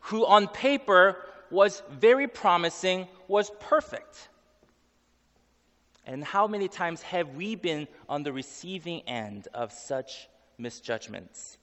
who, 0.00 0.26
on 0.26 0.48
paper, 0.48 1.16
was 1.50 1.82
very 1.90 2.26
promising, 2.26 3.06
was 3.28 3.50
perfect? 3.60 4.28
And 6.04 6.24
how 6.24 6.48
many 6.48 6.66
times 6.66 7.02
have 7.02 7.36
we 7.36 7.54
been 7.54 7.86
on 8.08 8.24
the 8.24 8.32
receiving 8.32 9.02
end 9.02 9.46
of 9.54 9.72
such 9.72 10.28
misjudgments? 10.58 11.56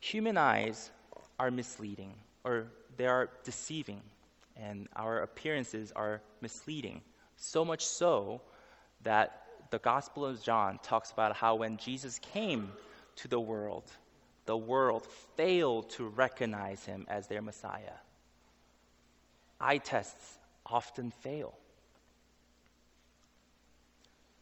Human 0.00 0.36
eyes 0.36 0.90
are 1.38 1.52
misleading, 1.52 2.14
or 2.42 2.66
they 3.02 3.08
are 3.08 3.30
deceiving, 3.42 4.00
and 4.56 4.86
our 4.94 5.22
appearances 5.22 5.90
are 5.96 6.22
misleading. 6.40 7.00
So 7.34 7.64
much 7.64 7.84
so 7.84 8.42
that 9.02 9.42
the 9.70 9.80
Gospel 9.80 10.24
of 10.24 10.40
John 10.40 10.78
talks 10.84 11.10
about 11.10 11.34
how 11.34 11.56
when 11.56 11.78
Jesus 11.78 12.20
came 12.20 12.70
to 13.16 13.26
the 13.26 13.40
world, 13.40 13.82
the 14.46 14.56
world 14.56 15.04
failed 15.36 15.90
to 15.90 16.06
recognize 16.06 16.84
him 16.84 17.04
as 17.08 17.26
their 17.26 17.42
Messiah. 17.42 17.98
Eye 19.60 19.78
tests 19.78 20.38
often 20.64 21.10
fail. 21.10 21.54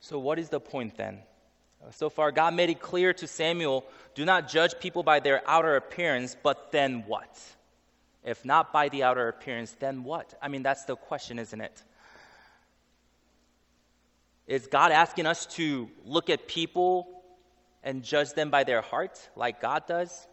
So, 0.01 0.19
what 0.19 0.39
is 0.39 0.51
the 0.51 0.61
point 0.61 0.99
then? 0.99 1.21
So 1.93 2.11
far, 2.11 2.31
God 2.31 2.53
made 2.53 2.69
it 2.69 2.83
clear 2.83 3.15
to 3.15 3.27
Samuel 3.27 3.87
do 4.15 4.27
not 4.27 4.51
judge 4.51 4.79
people 4.79 5.03
by 5.03 5.21
their 5.21 5.41
outer 5.49 5.77
appearance, 5.77 6.37
but 6.43 6.73
then 6.73 7.05
what? 7.07 7.35
If 8.25 8.45
not 8.45 8.73
by 8.73 8.89
the 8.89 9.03
outer 9.03 9.29
appearance, 9.29 9.73
then 9.79 10.05
what? 10.05 10.35
I 10.43 10.49
mean, 10.49 10.63
that's 10.63 10.85
the 10.85 10.97
question, 10.97 11.39
isn't 11.39 11.61
it? 11.61 11.83
Is 14.47 14.67
God 14.67 14.93
asking 14.93 15.27
us 15.27 15.47
to 15.55 15.89
look 16.05 16.29
at 16.29 16.49
people 16.49 17.23
and 17.83 18.03
judge 18.03 18.33
them 18.33 18.51
by 18.51 18.65
their 18.65 18.83
heart 18.83 19.19
like 19.37 19.61
God 19.61 19.87
does? 19.87 20.27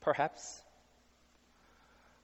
Perhaps. 0.00 0.62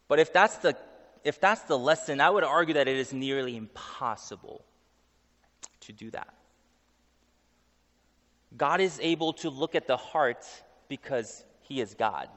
But 0.07 0.21
if 0.21 0.33
that's 0.33 0.57
the 0.59 0.77
if 1.25 1.41
that's 1.41 1.63
the 1.63 1.79
lesson, 1.79 2.21
I 2.21 2.29
would 2.29 2.45
argue 2.45 2.75
that 2.75 2.87
it 2.87 2.99
is 2.99 3.13
nearly 3.13 3.57
impossible 3.57 4.63
to 5.81 5.93
do 5.93 6.11
that. 6.11 6.35
God 8.57 8.81
is 8.83 9.01
able 9.03 9.33
to 9.35 9.49
look 9.49 9.75
at 9.75 9.87
the 9.87 9.97
heart 9.97 10.45
because 10.89 11.43
He 11.63 11.81
is 11.81 11.95
God. 11.95 12.29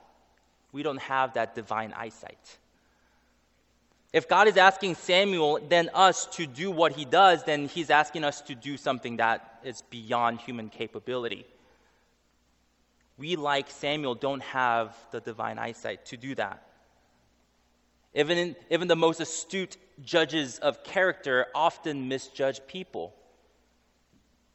We 0.71 0.83
don't 0.83 1.01
have 1.01 1.33
that 1.33 1.55
divine 1.55 1.93
eyesight. 1.93 2.57
If 4.13 4.27
God 4.27 4.47
is 4.47 4.57
asking 4.57 4.95
Samuel, 4.95 5.59
then 5.67 5.89
us, 5.93 6.25
to 6.38 6.47
do 6.47 6.71
what 6.71 6.93
He 6.93 7.05
does, 7.05 7.43
then 7.43 7.67
He's 7.67 7.89
asking 7.89 8.24
us 8.24 8.41
to 8.41 8.55
do 8.55 8.77
something 8.77 9.17
that 9.17 9.59
is 9.63 9.81
beyond 9.89 10.41
human 10.41 10.69
capability. 10.69 11.45
We, 13.17 13.36
like 13.36 13.69
Samuel, 13.69 14.15
don't 14.15 14.43
have 14.43 14.95
the 15.12 15.19
divine 15.19 15.59
eyesight 15.59 16.05
to 16.07 16.17
do 16.17 16.36
that. 16.36 16.63
Even, 18.13 18.55
even 18.69 18.88
the 18.88 18.95
most 18.95 19.19
astute 19.19 19.77
judges 20.03 20.59
of 20.59 20.83
character 20.83 21.47
often 21.53 22.07
misjudge 22.07 22.62
people. 22.67 23.13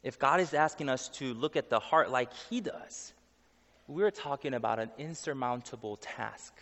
If 0.02 0.18
God 0.18 0.40
is 0.40 0.54
asking 0.54 0.88
us 0.88 1.08
to 1.10 1.34
look 1.34 1.56
at 1.56 1.70
the 1.70 1.78
heart 1.78 2.10
like 2.10 2.32
He 2.50 2.60
does, 2.60 3.12
we're 3.86 4.10
talking 4.10 4.54
about 4.54 4.78
an 4.78 4.90
insurmountable 4.98 5.96
task. 5.96 6.54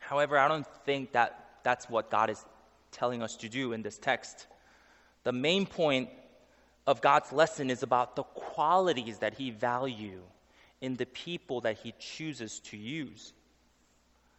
However, 0.00 0.38
I 0.38 0.48
don't 0.48 0.66
think 0.84 1.12
that 1.12 1.60
that's 1.62 1.88
what 1.88 2.10
God 2.10 2.30
is 2.30 2.44
telling 2.90 3.22
us 3.22 3.36
to 3.36 3.48
do 3.48 3.72
in 3.72 3.82
this 3.82 3.98
text. 3.98 4.46
The 5.24 5.32
main 5.32 5.66
point 5.66 6.10
of 6.86 7.00
God's 7.00 7.32
lesson 7.32 7.70
is 7.70 7.82
about 7.82 8.16
the 8.16 8.24
qualities 8.24 9.18
that 9.18 9.34
He 9.34 9.50
values 9.50 10.20
in 10.80 10.96
the 10.96 11.06
people 11.06 11.60
that 11.60 11.78
He 11.78 11.94
chooses 11.98 12.58
to 12.60 12.76
use. 12.76 13.32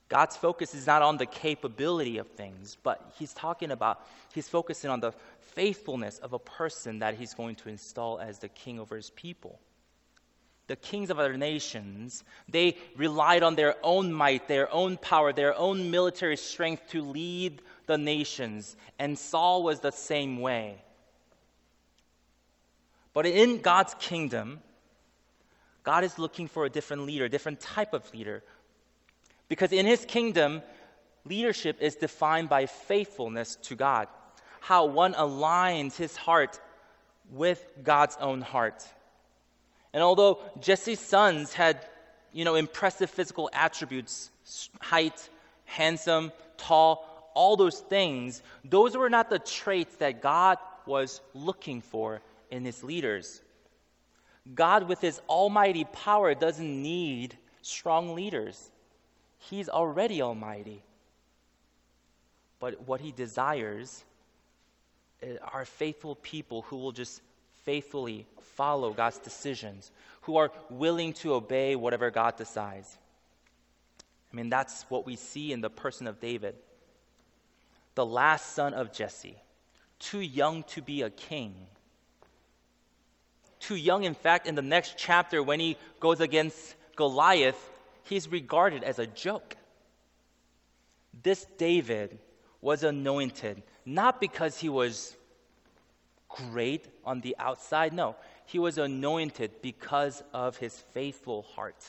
God's 0.10 0.36
focus 0.36 0.76
is 0.76 0.86
not 0.86 1.02
on 1.02 1.18
the 1.18 1.26
capability 1.26 2.18
of 2.18 2.28
things, 2.28 2.78
but 2.84 3.14
He's 3.18 3.34
talking 3.34 3.72
about, 3.72 4.06
He's 4.34 4.50
focusing 4.50 4.90
on 4.90 5.00
the 5.00 5.14
faithfulness 5.54 6.20
of 6.20 6.34
a 6.34 6.40
person 6.40 7.00
that 7.00 7.16
he's 7.16 7.34
going 7.34 7.56
to 7.56 7.70
install 7.70 8.20
as 8.20 8.40
the 8.40 8.50
king 8.50 8.80
over 8.80 8.96
his 8.96 9.12
people. 9.12 9.60
The 10.68 10.76
kings 10.76 11.10
of 11.10 11.20
other 11.20 11.36
nations, 11.36 12.24
they 12.48 12.78
relied 12.96 13.44
on 13.44 13.56
their 13.56 13.76
own 13.84 14.14
might, 14.14 14.48
their 14.48 14.72
own 14.72 14.98
power, 14.98 15.34
their 15.34 15.56
own 15.56 15.92
military 15.92 16.38
strength 16.38 16.90
to 16.90 17.02
lead 17.02 17.62
the 17.86 17.98
nations, 17.98 18.78
and 18.98 19.20
Saul 19.20 19.64
was 19.64 19.82
the 19.82 19.92
same 19.92 20.40
way. 20.40 20.82
But 23.14 23.26
in 23.26 23.60
God's 23.60 23.94
kingdom, 24.00 24.62
God 25.84 26.04
is 26.04 26.18
looking 26.18 26.48
for 26.48 26.66
a 26.66 26.70
different 26.70 27.06
leader, 27.06 27.26
a 27.26 27.30
different 27.30 27.60
type 27.60 27.94
of 27.94 28.12
leader. 28.14 28.42
Because 29.50 29.74
in 29.74 29.86
his 29.86 30.06
kingdom, 30.06 30.62
leadership 31.26 31.78
is 31.82 31.96
defined 31.96 32.48
by 32.48 32.66
faithfulness 32.66 33.58
to 33.64 33.76
God 33.76 34.08
how 34.64 34.86
one 34.86 35.14
aligns 35.16 35.98
his 35.98 36.16
heart 36.16 36.58
with 37.30 37.62
God's 37.84 38.16
own 38.22 38.40
heart. 38.40 38.82
And 39.94 40.02
although 40.02 40.40
Jesse's 40.60 41.00
sons 41.00 41.54
had, 41.54 41.86
you 42.32 42.46
know, 42.46 42.56
impressive 42.56 43.10
physical 43.10 43.50
attributes, 43.54 44.32
height, 44.80 45.30
handsome, 45.66 46.32
tall, 46.58 47.32
all 47.36 47.56
those 47.56 47.80
things, 47.80 48.42
those 48.66 48.98
were 48.98 49.10
not 49.10 49.30
the 49.30 49.40
traits 49.40 49.96
that 49.98 50.22
God 50.22 50.58
was 50.86 51.22
looking 51.34 51.82
for 51.82 52.22
in 52.50 52.66
his 52.66 52.84
leaders. 52.84 53.42
God, 54.54 54.88
with 54.88 55.00
his 55.00 55.22
almighty 55.30 55.86
power, 55.86 56.34
doesn't 56.36 56.82
need 56.82 57.38
strong 57.62 58.16
leaders. 58.16 58.72
He's 59.38 59.70
already 59.70 60.22
almighty. 60.22 60.84
But 62.60 62.88
what 62.88 63.02
he 63.02 63.12
desires 63.12 64.04
uh, 65.22 65.38
are 65.54 65.66
faithful 65.66 66.16
people 66.16 66.64
who 66.64 66.78
will 66.78 66.92
just 66.92 67.22
faithfully 67.64 68.28
follow 68.56 68.94
God's 68.94 69.20
decisions, 69.20 69.92
who 70.22 70.38
are 70.38 70.52
willing 70.70 71.14
to 71.14 71.34
obey 71.34 71.76
whatever 71.76 72.12
God 72.12 72.38
decides. 72.38 72.98
I 74.32 74.36
mean, 74.36 74.50
that's 74.50 74.84
what 74.90 75.06
we 75.06 75.16
see 75.16 75.52
in 75.52 75.62
the 75.62 75.70
person 75.70 76.08
of 76.08 76.20
David, 76.20 76.56
the 77.96 78.06
last 78.06 78.54
son 78.54 78.74
of 78.74 78.92
Jesse, 78.92 79.38
too 80.00 80.22
young 80.22 80.64
to 80.64 80.82
be 80.82 81.02
a 81.02 81.10
king. 81.10 81.56
Too 83.60 83.76
young, 83.76 84.04
in 84.04 84.14
fact, 84.14 84.48
in 84.48 84.56
the 84.56 84.62
next 84.62 84.96
chapter, 84.98 85.42
when 85.42 85.60
he 85.60 85.78
goes 86.00 86.20
against 86.20 86.76
Goliath, 86.96 87.70
he's 88.04 88.28
regarded 88.28 88.84
as 88.84 89.00
a 89.00 89.08
joke. 89.08 89.56
This 91.22 91.46
David 91.58 92.18
was 92.60 92.84
anointed 92.84 93.62
not 93.86 94.20
because 94.20 94.58
he 94.58 94.70
was 94.70 95.16
great 96.34 96.88
on 97.06 97.22
the 97.22 97.36
outside. 97.40 97.94
No, 97.94 98.16
he 98.46 98.60
was 98.60 98.78
anointed 98.78 99.62
because 99.62 100.24
of 100.34 100.58
his 100.58 100.78
faithful 100.94 101.44
heart. 101.56 101.84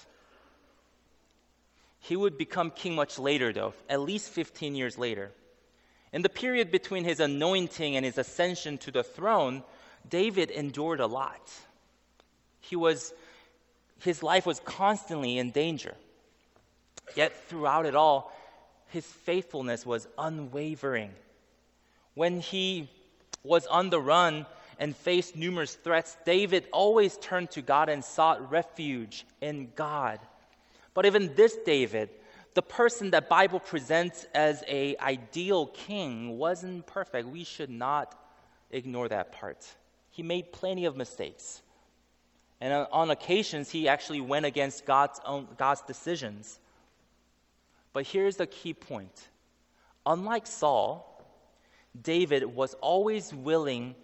He 2.01 2.17
would 2.17 2.37
become 2.37 2.71
king 2.71 2.95
much 2.95 3.19
later, 3.19 3.53
though, 3.53 3.75
at 3.89 4.01
least 4.01 4.31
15 4.31 4.75
years 4.75 4.99
later. 4.99 5.31
In 6.13 6.23
the 6.23 6.29
period 6.29 6.71
between 6.71 7.05
his 7.05 7.19
anointing 7.19 7.97
and 7.97 8.05
his 8.05 8.19
ascension 8.19 8.79
to 8.79 8.91
the 8.91 9.03
throne, 9.03 9.65
David 10.09 10.51
endured 10.51 11.01
a 11.01 11.07
lot. 11.07 11.51
He 12.61 12.77
was, 12.77 13.13
his 14.01 14.23
life 14.23 14.47
was 14.47 14.61
constantly 14.61 15.39
in 15.39 15.51
danger. 15.51 15.95
Yet 17.17 17.49
throughout 17.49 17.87
it 17.87 17.95
all, 17.95 18.33
his 18.89 19.07
faithfulness 19.07 19.85
was 19.85 20.07
unwavering. 20.19 21.11
When 22.15 22.41
he 22.41 22.89
was 23.45 23.67
on 23.67 23.91
the 23.91 24.01
run 24.01 24.47
and 24.79 24.97
faced 24.97 25.37
numerous 25.37 25.75
threats, 25.75 26.17
David 26.25 26.67
always 26.73 27.17
turned 27.19 27.51
to 27.53 27.63
God 27.63 27.89
and 27.89 28.05
sought 28.05 28.51
refuge 28.51 29.25
in 29.41 29.71
God. 29.77 30.19
But 30.95 31.07
even 31.07 31.35
this 31.35 31.57
David, 31.65 32.11
the 32.55 32.63
person 32.63 33.11
that 33.11 33.29
Bible 33.29 33.61
presents 33.61 34.27
as 34.35 34.65
a 34.67 34.97
ideal 34.99 35.67
king 35.67 36.39
wasn't 36.39 36.87
perfect. 36.87 37.29
We 37.29 37.45
should 37.45 37.71
not 37.71 38.19
ignore 38.71 39.09
that 39.09 39.33
part. 39.33 39.67
He 40.11 40.23
made 40.23 40.53
plenty 40.53 40.85
of 40.85 40.97
mistakes. 40.97 41.63
And 42.61 42.73
on, 42.73 42.87
on 42.93 43.11
occasions 43.11 43.71
he 43.71 43.89
actually 43.89 44.21
went 44.21 44.47
against 44.47 44.87
God's 44.87 45.21
own 45.25 45.49
God's 45.57 45.83
decisions. 45.83 46.59
But 47.93 48.07
here's 48.07 48.37
the 48.37 48.47
key 48.47 48.75
point. 48.75 49.29
Unlike 50.07 50.47
Saul, 50.47 51.14
David 52.01 52.45
was 52.45 52.75
always 52.75 53.33
willing 53.33 53.95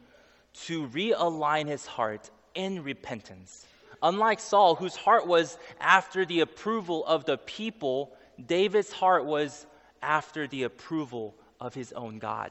to 0.66 0.86
realign 0.88 1.66
his 1.66 1.86
heart 1.86 2.30
in 2.54 2.82
repentance, 2.82 3.66
Unlike 4.02 4.40
Saul, 4.40 4.74
whose 4.76 4.96
heart 4.96 5.26
was 5.26 5.58
after 5.78 6.24
the 6.24 6.40
approval 6.40 7.04
of 7.04 7.26
the 7.26 7.36
people, 7.36 8.16
David's 8.44 8.92
heart 8.92 9.26
was 9.26 9.66
after 10.02 10.46
the 10.46 10.62
approval 10.62 11.34
of 11.60 11.74
his 11.74 11.92
own 11.92 12.18
God. 12.18 12.50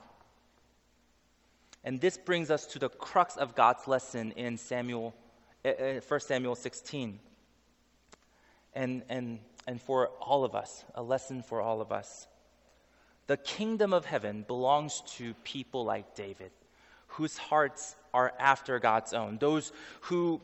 And 1.84 2.00
this 2.00 2.18
brings 2.18 2.52
us 2.52 2.68
to 2.68 2.80
the 2.80 2.90
crux 2.90 3.36
of 3.36 3.56
God's 3.56 3.88
lesson 3.88 4.32
in 4.34 4.58
Samuel, 4.58 5.16
uh, 5.66 5.70
eh, 5.70 6.00
1 6.08 6.18
eh, 6.18 6.20
Samuel 6.20 6.56
16. 6.56 7.20
And, 8.76 9.02
and, 9.10 9.40
and 9.66 9.82
for 9.82 10.08
all 10.22 10.44
of 10.44 10.54
us, 10.54 10.84
a 10.94 11.02
lesson 11.02 11.42
for 11.42 11.62
all 11.62 11.82
of 11.82 11.92
us. 11.92 12.28
The 13.30 13.38
kingdom 13.38 13.94
of 13.94 14.06
heaven 14.06 14.44
belongs 14.48 15.04
to 15.18 15.36
people 15.44 15.86
like 15.86 16.16
David, 16.16 16.50
whose 17.10 17.38
hearts 17.38 17.96
are 18.12 18.34
after 18.40 18.80
God's 18.80 19.14
own, 19.14 19.38
those 19.38 19.72
who 20.02 20.42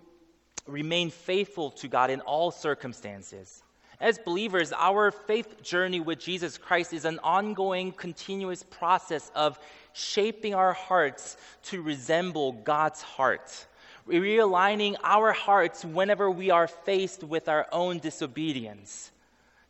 remain 0.68 1.10
faithful 1.10 1.72
to 1.72 1.88
God 1.88 2.12
in 2.12 2.22
all 2.22 2.52
circumstances. 2.52 3.64
As 4.00 4.20
believers, 4.20 4.72
our 4.72 5.10
faith 5.10 5.64
journey 5.64 6.00
with 6.00 6.20
Jesus 6.20 6.60
Christ 6.60 6.94
is 6.94 7.06
an 7.06 7.18
ongoing, 7.24 7.92
continuous 7.92 8.62
process 8.62 9.32
of 9.34 9.58
shaping 9.94 10.54
our 10.54 10.74
hearts 10.74 11.38
to 11.64 11.82
resemble 11.82 12.52
God's 12.52 13.02
heart, 13.02 13.66
realigning 14.08 14.96
our 15.04 15.32
hearts 15.32 15.84
whenever 15.84 16.30
we 16.30 16.52
are 16.52 16.68
faced 16.68 17.24
with 17.24 17.50
our 17.50 17.66
own 17.72 17.98
disobedience. 17.98 19.10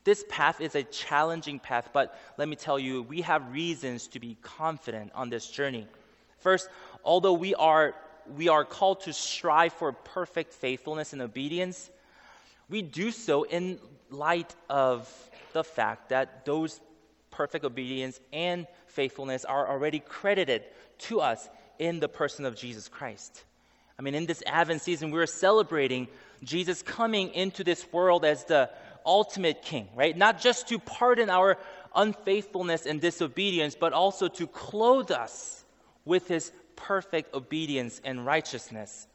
This 0.06 0.24
path 0.30 0.62
is 0.62 0.76
a 0.76 0.84
challenging 0.84 1.60
path, 1.60 1.90
but 1.92 2.18
let 2.38 2.48
me 2.48 2.56
tell 2.56 2.78
you, 2.80 3.02
we 3.02 3.22
have 3.22 3.52
reasons 3.52 4.08
to 4.10 4.20
be 4.20 4.38
confident 4.42 5.12
on 5.16 5.30
this 5.30 5.50
journey. 5.50 5.88
First, 6.38 6.70
although 7.04 7.34
we 7.34 7.56
are, 7.56 7.96
we 8.38 8.48
are 8.48 8.64
called 8.64 9.02
to 9.02 9.14
strive 9.14 9.74
for 9.74 9.92
perfect 9.92 10.54
faithfulness 10.54 11.12
and 11.12 11.24
obedience, 11.24 11.90
we 12.70 12.84
do 12.84 13.10
so 13.10 13.44
in 13.44 13.80
light 14.12 14.54
of 14.70 15.12
the 15.54 15.64
fact 15.64 16.10
that 16.10 16.46
those 16.46 16.80
perfect 17.32 17.66
obedience 17.66 18.20
and 18.32 18.68
faithfulness 18.86 19.44
are 19.44 19.68
already 19.68 20.00
credited 20.00 20.64
to 21.00 21.20
us 21.20 21.50
in 21.80 22.00
the 22.00 22.08
person 22.08 22.46
of 22.46 22.56
Jesus 22.56 22.88
Christ. 22.88 23.44
I 23.98 24.02
mean, 24.02 24.14
in 24.14 24.28
this 24.28 24.44
Advent 24.46 24.82
season, 24.82 25.10
we're 25.10 25.26
celebrating 25.26 26.08
Jesus 26.44 26.82
coming 26.82 27.34
into 27.34 27.64
this 27.64 27.92
world 27.92 28.24
as 28.24 28.44
the 28.44 28.70
ultimate 29.06 29.62
king, 29.62 29.88
right? 29.96 30.16
Not 30.16 30.42
just 30.42 30.68
to 30.70 30.80
pardon 30.80 31.30
our 31.30 31.58
unfaithfulness 31.96 32.86
and 32.86 33.00
disobedience, 33.00 33.76
but 33.76 33.94
also 33.94 34.28
to 34.28 34.48
clothe 34.48 35.12
us 35.12 35.64
with 36.04 36.28
his 36.28 36.52
perfect 36.76 37.34
obedience 37.34 38.02
and 38.04 38.26
righteousness. 38.26 39.08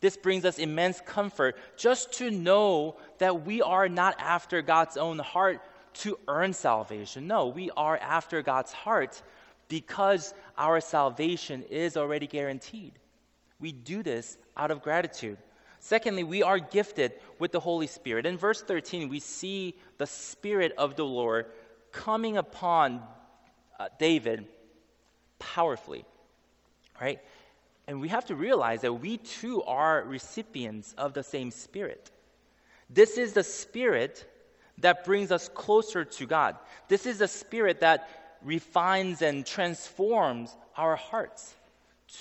This 0.00 0.16
brings 0.16 0.44
us 0.44 0.58
immense 0.58 1.00
comfort 1.00 1.56
just 1.76 2.14
to 2.14 2.30
know 2.30 2.96
that 3.18 3.46
we 3.46 3.62
are 3.62 3.88
not 3.88 4.16
after 4.18 4.60
God's 4.60 4.96
own 4.96 5.20
heart 5.20 5.60
to 5.94 6.18
earn 6.26 6.52
salvation. 6.52 7.28
No, 7.28 7.46
we 7.46 7.70
are 7.76 7.96
after 7.98 8.42
God's 8.42 8.72
heart 8.72 9.22
because 9.68 10.34
our 10.58 10.80
salvation 10.80 11.62
is 11.70 11.96
already 11.96 12.26
guaranteed. 12.26 12.92
We 13.60 13.70
do 13.70 14.02
this 14.02 14.36
out 14.56 14.72
of 14.72 14.82
gratitude. 14.82 15.38
Secondly, 15.84 16.22
we 16.22 16.44
are 16.44 16.60
gifted 16.60 17.12
with 17.40 17.50
the 17.50 17.58
Holy 17.58 17.88
Spirit. 17.88 18.24
In 18.24 18.38
verse 18.38 18.62
13, 18.62 19.08
we 19.08 19.18
see 19.18 19.74
the 19.98 20.06
Spirit 20.06 20.72
of 20.78 20.94
the 20.94 21.04
Lord 21.04 21.46
coming 21.90 22.36
upon 22.36 23.02
uh, 23.80 23.88
David 23.98 24.46
powerfully, 25.40 26.04
right? 27.00 27.18
And 27.88 28.00
we 28.00 28.08
have 28.08 28.26
to 28.26 28.36
realize 28.36 28.82
that 28.82 28.92
we 28.92 29.16
too 29.16 29.64
are 29.64 30.04
recipients 30.04 30.94
of 30.96 31.14
the 31.14 31.24
same 31.24 31.50
Spirit. 31.50 32.12
This 32.88 33.18
is 33.18 33.32
the 33.32 33.42
Spirit 33.42 34.24
that 34.78 35.04
brings 35.04 35.32
us 35.32 35.48
closer 35.48 36.04
to 36.04 36.26
God. 36.26 36.54
This 36.86 37.06
is 37.06 37.18
the 37.18 37.26
Spirit 37.26 37.80
that 37.80 38.08
refines 38.44 39.20
and 39.20 39.44
transforms 39.44 40.56
our 40.76 40.94
hearts 40.94 41.56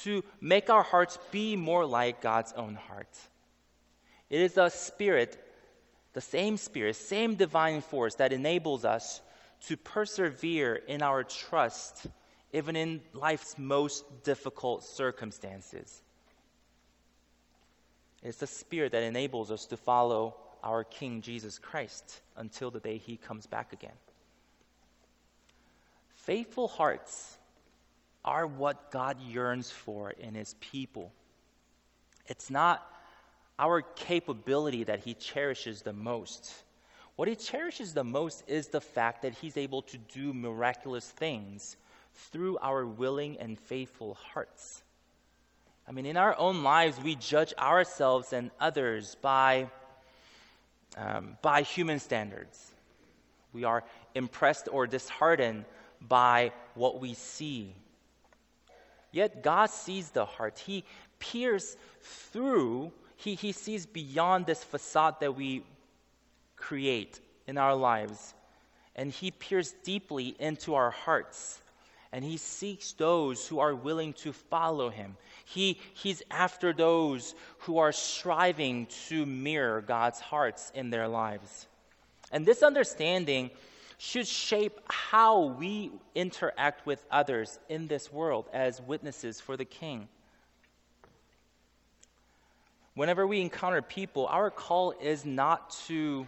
to 0.01 0.23
make 0.41 0.71
our 0.71 0.83
hearts 0.83 1.19
be 1.29 1.55
more 1.55 1.85
like 1.85 2.21
God's 2.21 2.53
own 2.53 2.73
heart. 2.73 3.19
It 4.31 4.39
is 4.39 4.53
the 4.53 4.69
Spirit, 4.69 5.37
the 6.13 6.21
same 6.21 6.55
Spirit, 6.55 6.95
same 6.95 7.35
divine 7.35 7.81
force 7.81 8.15
that 8.15 8.33
enables 8.33 8.85
us 8.85 9.21
to 9.67 9.75
persevere 9.77 10.75
in 10.75 11.03
our 11.03 11.23
trust 11.23 12.07
even 12.53 12.75
in 12.75 13.01
life's 13.13 13.57
most 13.57 14.23
difficult 14.23 14.83
circumstances. 14.83 16.01
It's 18.23 18.37
the 18.37 18.47
Spirit 18.47 18.93
that 18.93 19.03
enables 19.03 19.51
us 19.51 19.65
to 19.67 19.77
follow 19.77 20.35
our 20.63 20.83
King 20.83 21.21
Jesus 21.21 21.59
Christ 21.59 22.21
until 22.37 22.71
the 22.71 22.79
day 22.79 22.97
he 22.97 23.17
comes 23.17 23.47
back 23.47 23.73
again. 23.73 23.91
Faithful 26.15 26.67
hearts 26.67 27.37
are 28.23 28.45
what 28.45 28.91
God 28.91 29.19
yearns 29.21 29.71
for 29.71 30.11
in 30.11 30.35
his 30.35 30.55
people. 30.61 31.11
It's 32.27 32.49
not 32.49 32.87
our 33.59 33.81
capability 33.81 34.83
that 34.85 35.01
he 35.01 35.13
cherishes 35.13 35.81
the 35.81 35.93
most. 35.93 36.53
What 37.15 37.27
he 37.27 37.35
cherishes 37.35 37.93
the 37.93 38.03
most 38.03 38.43
is 38.47 38.67
the 38.67 38.81
fact 38.81 39.21
that 39.21 39.33
he's 39.33 39.57
able 39.57 39.81
to 39.83 39.97
do 39.97 40.33
miraculous 40.33 41.07
things 41.07 41.77
through 42.31 42.57
our 42.59 42.85
willing 42.85 43.37
and 43.39 43.59
faithful 43.59 44.15
hearts. 44.33 44.83
I 45.87 45.91
mean, 45.91 46.05
in 46.05 46.17
our 46.17 46.37
own 46.37 46.63
lives, 46.63 46.99
we 47.01 47.15
judge 47.15 47.53
ourselves 47.59 48.33
and 48.33 48.51
others 48.59 49.15
by, 49.21 49.69
um, 50.97 51.37
by 51.41 51.63
human 51.63 51.99
standards. 51.99 52.71
We 53.53 53.65
are 53.65 53.83
impressed 54.15 54.69
or 54.71 54.87
disheartened 54.87 55.65
by 55.99 56.53
what 56.75 56.99
we 56.99 57.13
see. 57.13 57.75
Yet 59.11 59.43
God 59.43 59.69
sees 59.69 60.09
the 60.11 60.25
heart. 60.25 60.59
He 60.59 60.85
peers 61.19 61.75
through, 62.01 62.91
he, 63.21 63.35
he 63.35 63.51
sees 63.51 63.85
beyond 63.85 64.45
this 64.45 64.63
facade 64.63 65.19
that 65.19 65.35
we 65.35 65.63
create 66.55 67.19
in 67.47 67.57
our 67.57 67.75
lives. 67.75 68.33
And 68.95 69.11
He 69.11 69.31
peers 69.31 69.73
deeply 69.83 70.35
into 70.39 70.75
our 70.75 70.91
hearts 70.91 71.61
and 72.13 72.25
he 72.25 72.37
seeks 72.37 72.91
those 72.93 73.47
who 73.47 73.59
are 73.59 73.73
willing 73.73 74.13
to 74.13 74.33
follow 74.33 74.89
him. 74.89 75.15
He, 75.45 75.79
he's 75.93 76.21
after 76.29 76.73
those 76.73 77.35
who 77.59 77.77
are 77.77 77.93
striving 77.93 78.87
to 79.07 79.25
mirror 79.25 79.81
God's 79.81 80.19
hearts 80.19 80.71
in 80.75 80.89
their 80.89 81.07
lives. 81.07 81.67
And 82.31 82.45
this 82.45 82.63
understanding 82.63 83.49
should 83.97 84.27
shape 84.27 84.79
how 84.87 85.45
we 85.57 85.91
interact 86.13 86.85
with 86.85 87.05
others 87.11 87.59
in 87.69 87.87
this 87.87 88.11
world 88.11 88.49
as 88.51 88.81
witnesses 88.81 89.39
for 89.39 89.55
the 89.55 89.65
King. 89.65 90.09
Whenever 92.93 93.25
we 93.25 93.41
encounter 93.41 93.81
people, 93.81 94.27
our 94.27 94.49
call 94.49 94.93
is 95.01 95.25
not 95.25 95.71
to 95.87 96.27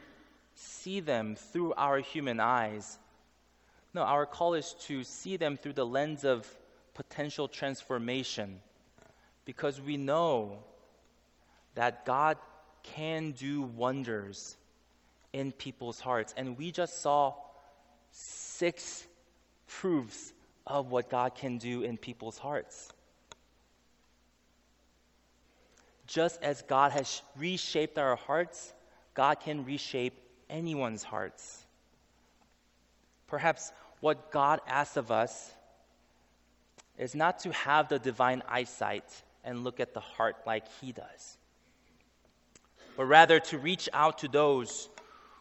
see 0.56 1.00
them 1.00 1.36
through 1.36 1.74
our 1.74 2.00
human 2.00 2.40
eyes 2.40 2.98
no, 3.94 4.02
our 4.02 4.26
call 4.26 4.56
is 4.56 4.74
to 4.88 5.04
see 5.04 5.38
them 5.38 5.56
through 5.56 5.74
the 5.74 5.86
lens 5.86 6.24
of 6.24 6.48
potential 6.96 7.48
transformation 7.48 8.60
because 9.46 9.80
we 9.80 9.98
know 9.98 10.58
that 11.76 12.06
God 12.06 12.38
can 12.82 13.32
do 13.32 13.62
wonders 13.62 14.58
in 15.32 15.52
people's 15.52 16.00
hearts. 16.00 16.34
And 16.36 16.58
we 16.58 16.72
just 16.72 17.02
saw 17.02 17.36
six 18.12 19.06
proofs 19.68 20.34
of 20.66 20.90
what 20.90 21.10
God 21.10 21.36
can 21.36 21.58
do 21.60 21.84
in 21.84 21.98
people's 21.98 22.38
hearts. 22.38 22.90
Just 26.14 26.44
as 26.44 26.62
God 26.62 26.92
has 26.92 27.24
reshaped 27.36 27.98
our 27.98 28.16
hearts, 28.16 28.72
God 29.16 29.40
can 29.40 29.66
reshape 29.66 30.14
anyone's 30.48 31.02
hearts. 31.02 31.66
Perhaps 33.26 33.72
what 34.00 34.30
God 34.32 34.62
asks 34.68 34.96
of 34.96 35.10
us 35.10 35.52
is 37.00 37.16
not 37.16 37.40
to 37.40 37.52
have 37.54 37.90
the 37.90 37.98
divine 37.98 38.44
eyesight 38.48 39.24
and 39.44 39.64
look 39.64 39.80
at 39.80 39.96
the 39.96 40.02
heart 40.02 40.36
like 40.46 40.66
He 40.80 40.92
does, 40.92 41.40
but 42.96 43.06
rather 43.06 43.40
to 43.40 43.58
reach 43.58 43.90
out 43.92 44.20
to 44.20 44.28
those 44.28 44.90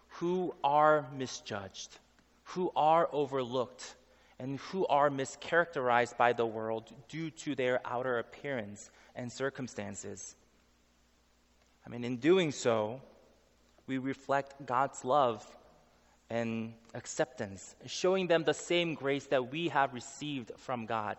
who 0.08 0.54
are 0.64 1.04
misjudged, 1.14 1.98
who 2.44 2.72
are 2.74 3.10
overlooked, 3.12 3.94
and 4.38 4.58
who 4.58 4.86
are 4.86 5.10
mischaracterized 5.10 6.16
by 6.16 6.32
the 6.32 6.46
world 6.46 6.90
due 7.10 7.28
to 7.28 7.54
their 7.54 7.82
outer 7.84 8.18
appearance 8.18 8.90
and 9.14 9.30
circumstances. 9.30 10.34
I 11.86 11.90
mean, 11.90 12.04
in 12.04 12.16
doing 12.16 12.52
so, 12.52 13.00
we 13.86 13.98
reflect 13.98 14.64
God's 14.64 15.04
love 15.04 15.44
and 16.30 16.74
acceptance, 16.94 17.74
showing 17.86 18.26
them 18.26 18.44
the 18.44 18.54
same 18.54 18.94
grace 18.94 19.26
that 19.26 19.50
we 19.50 19.68
have 19.68 19.92
received 19.92 20.52
from 20.58 20.86
God. 20.86 21.16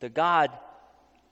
The 0.00 0.08
God 0.08 0.50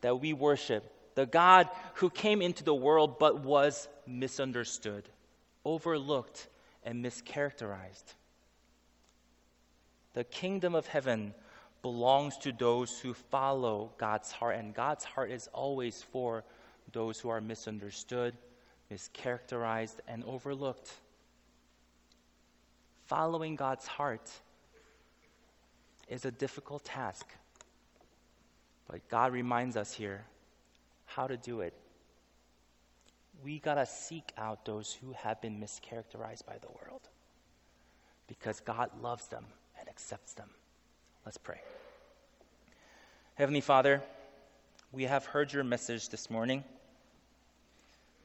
that 0.00 0.20
we 0.20 0.32
worship 0.32 0.90
the 1.14 1.26
God 1.26 1.68
who 1.94 2.10
came 2.10 2.42
into 2.42 2.64
the 2.64 2.74
world 2.74 3.18
but 3.18 3.40
was 3.40 3.88
misunderstood, 4.06 5.08
overlooked, 5.64 6.48
and 6.82 7.04
mischaracterized. 7.04 8.14
The 10.14 10.24
kingdom 10.24 10.74
of 10.74 10.86
heaven 10.86 11.34
belongs 11.82 12.36
to 12.38 12.52
those 12.52 12.98
who 12.98 13.14
follow 13.14 13.92
God's 13.98 14.32
heart, 14.32 14.56
and 14.56 14.74
God's 14.74 15.04
heart 15.04 15.30
is 15.30 15.48
always 15.52 16.02
for 16.02 16.44
those 16.92 17.20
who 17.20 17.28
are 17.28 17.40
misunderstood, 17.40 18.34
mischaracterized, 18.90 19.96
and 20.06 20.24
overlooked. 20.24 20.92
Following 23.06 23.56
God's 23.56 23.86
heart 23.86 24.30
is 26.08 26.24
a 26.24 26.30
difficult 26.30 26.84
task. 26.84 27.26
But 28.88 29.08
God 29.08 29.32
reminds 29.32 29.76
us 29.76 29.92
here 29.92 30.24
how 31.06 31.26
to 31.26 31.36
do 31.36 31.60
it. 31.60 31.74
We 33.42 33.58
got 33.58 33.74
to 33.74 33.86
seek 33.86 34.32
out 34.38 34.64
those 34.64 34.96
who 35.02 35.12
have 35.12 35.40
been 35.40 35.60
mischaracterized 35.60 36.46
by 36.46 36.58
the 36.60 36.68
world 36.68 37.08
because 38.26 38.60
God 38.60 38.90
loves 39.02 39.26
them 39.28 39.44
and 39.78 39.88
accepts 39.88 40.34
them. 40.34 40.48
Let's 41.24 41.38
pray. 41.38 41.60
Heavenly 43.34 43.60
Father, 43.60 44.02
we 44.92 45.04
have 45.04 45.26
heard 45.26 45.52
your 45.52 45.64
message 45.64 46.08
this 46.08 46.30
morning. 46.30 46.64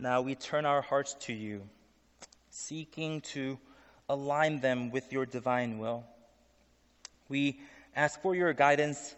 Now 0.02 0.22
we 0.22 0.36
turn 0.36 0.66
our 0.66 0.82
hearts 0.82 1.14
to 1.22 1.34
you, 1.34 1.68
seeking 2.50 3.20
to 3.34 3.60
align 4.08 4.62
them 4.62 4.92
with 4.92 5.12
your 5.12 5.26
divine 5.26 5.78
will. 5.78 6.06
We 7.28 7.60
ask 7.94 8.22
for 8.22 8.34
your 8.34 8.54
guidance 8.54 9.14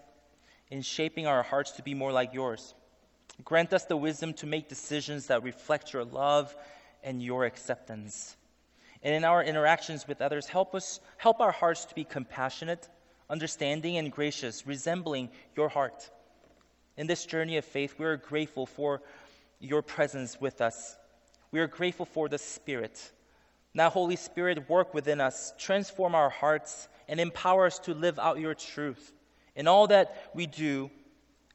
in 0.72 0.82
shaping 0.82 1.28
our 1.28 1.44
hearts 1.44 1.72
to 1.74 1.84
be 1.84 1.94
more 1.94 2.12
like 2.12 2.34
yours. 2.34 2.74
Grant 3.46 3.74
us 3.74 3.86
the 3.86 3.96
wisdom 3.96 4.34
to 4.36 4.48
make 4.48 4.70
decisions 4.70 5.28
that 5.28 5.44
reflect 5.44 5.94
your 5.94 6.04
love 6.04 6.56
and 7.04 7.22
your 7.22 7.46
acceptance. 7.46 8.36
And 9.04 9.14
in 9.14 9.24
our 9.24 9.44
interactions 9.44 10.08
with 10.08 10.20
others, 10.20 10.48
help 10.48 10.74
us 10.74 11.00
help 11.18 11.42
our 11.42 11.52
hearts 11.52 11.86
to 11.86 11.96
be 11.96 12.04
compassionate, 12.04 12.90
understanding 13.30 13.98
and 13.98 14.12
gracious, 14.12 14.66
resembling 14.66 15.30
your 15.56 15.70
heart. 15.70 16.10
In 16.98 17.06
this 17.06 17.26
journey 17.26 17.58
of 17.58 17.66
faith, 17.66 17.96
we 18.00 18.06
are 18.06 18.18
grateful 18.18 18.66
for 18.66 19.02
your 19.62 19.82
presence 19.82 20.40
with 20.42 20.62
us. 20.62 20.98
We 21.52 21.60
are 21.60 21.68
grateful 21.68 22.06
for 22.06 22.28
the 22.28 22.38
Spirit. 22.38 23.12
Now, 23.74 23.90
Holy 23.90 24.16
Spirit, 24.16 24.70
work 24.70 24.94
within 24.94 25.22
us, 25.22 25.54
transform 25.58 26.16
our 26.16 26.30
hearts, 26.30 26.88
and 27.08 27.20
empower 27.20 27.66
us 27.66 27.80
to 27.80 27.94
live 27.94 28.20
out 28.20 28.40
your 28.40 28.54
truth. 28.54 29.14
In 29.56 29.68
all 29.68 29.88
that 29.88 30.30
we 30.34 30.46
do, 30.46 30.90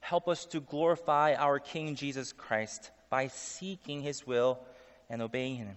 help 0.00 0.28
us 0.28 0.46
to 0.46 0.60
glorify 0.60 1.34
our 1.34 1.58
King 1.58 1.94
Jesus 1.94 2.32
Christ 2.32 2.90
by 3.10 3.28
seeking 3.28 4.02
his 4.02 4.26
will 4.26 4.60
and 5.08 5.22
obeying 5.22 5.56
him. 5.56 5.76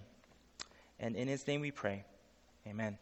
And 0.98 1.16
in 1.16 1.28
his 1.28 1.46
name 1.46 1.60
we 1.60 1.70
pray. 1.70 2.04
Amen. 2.66 2.98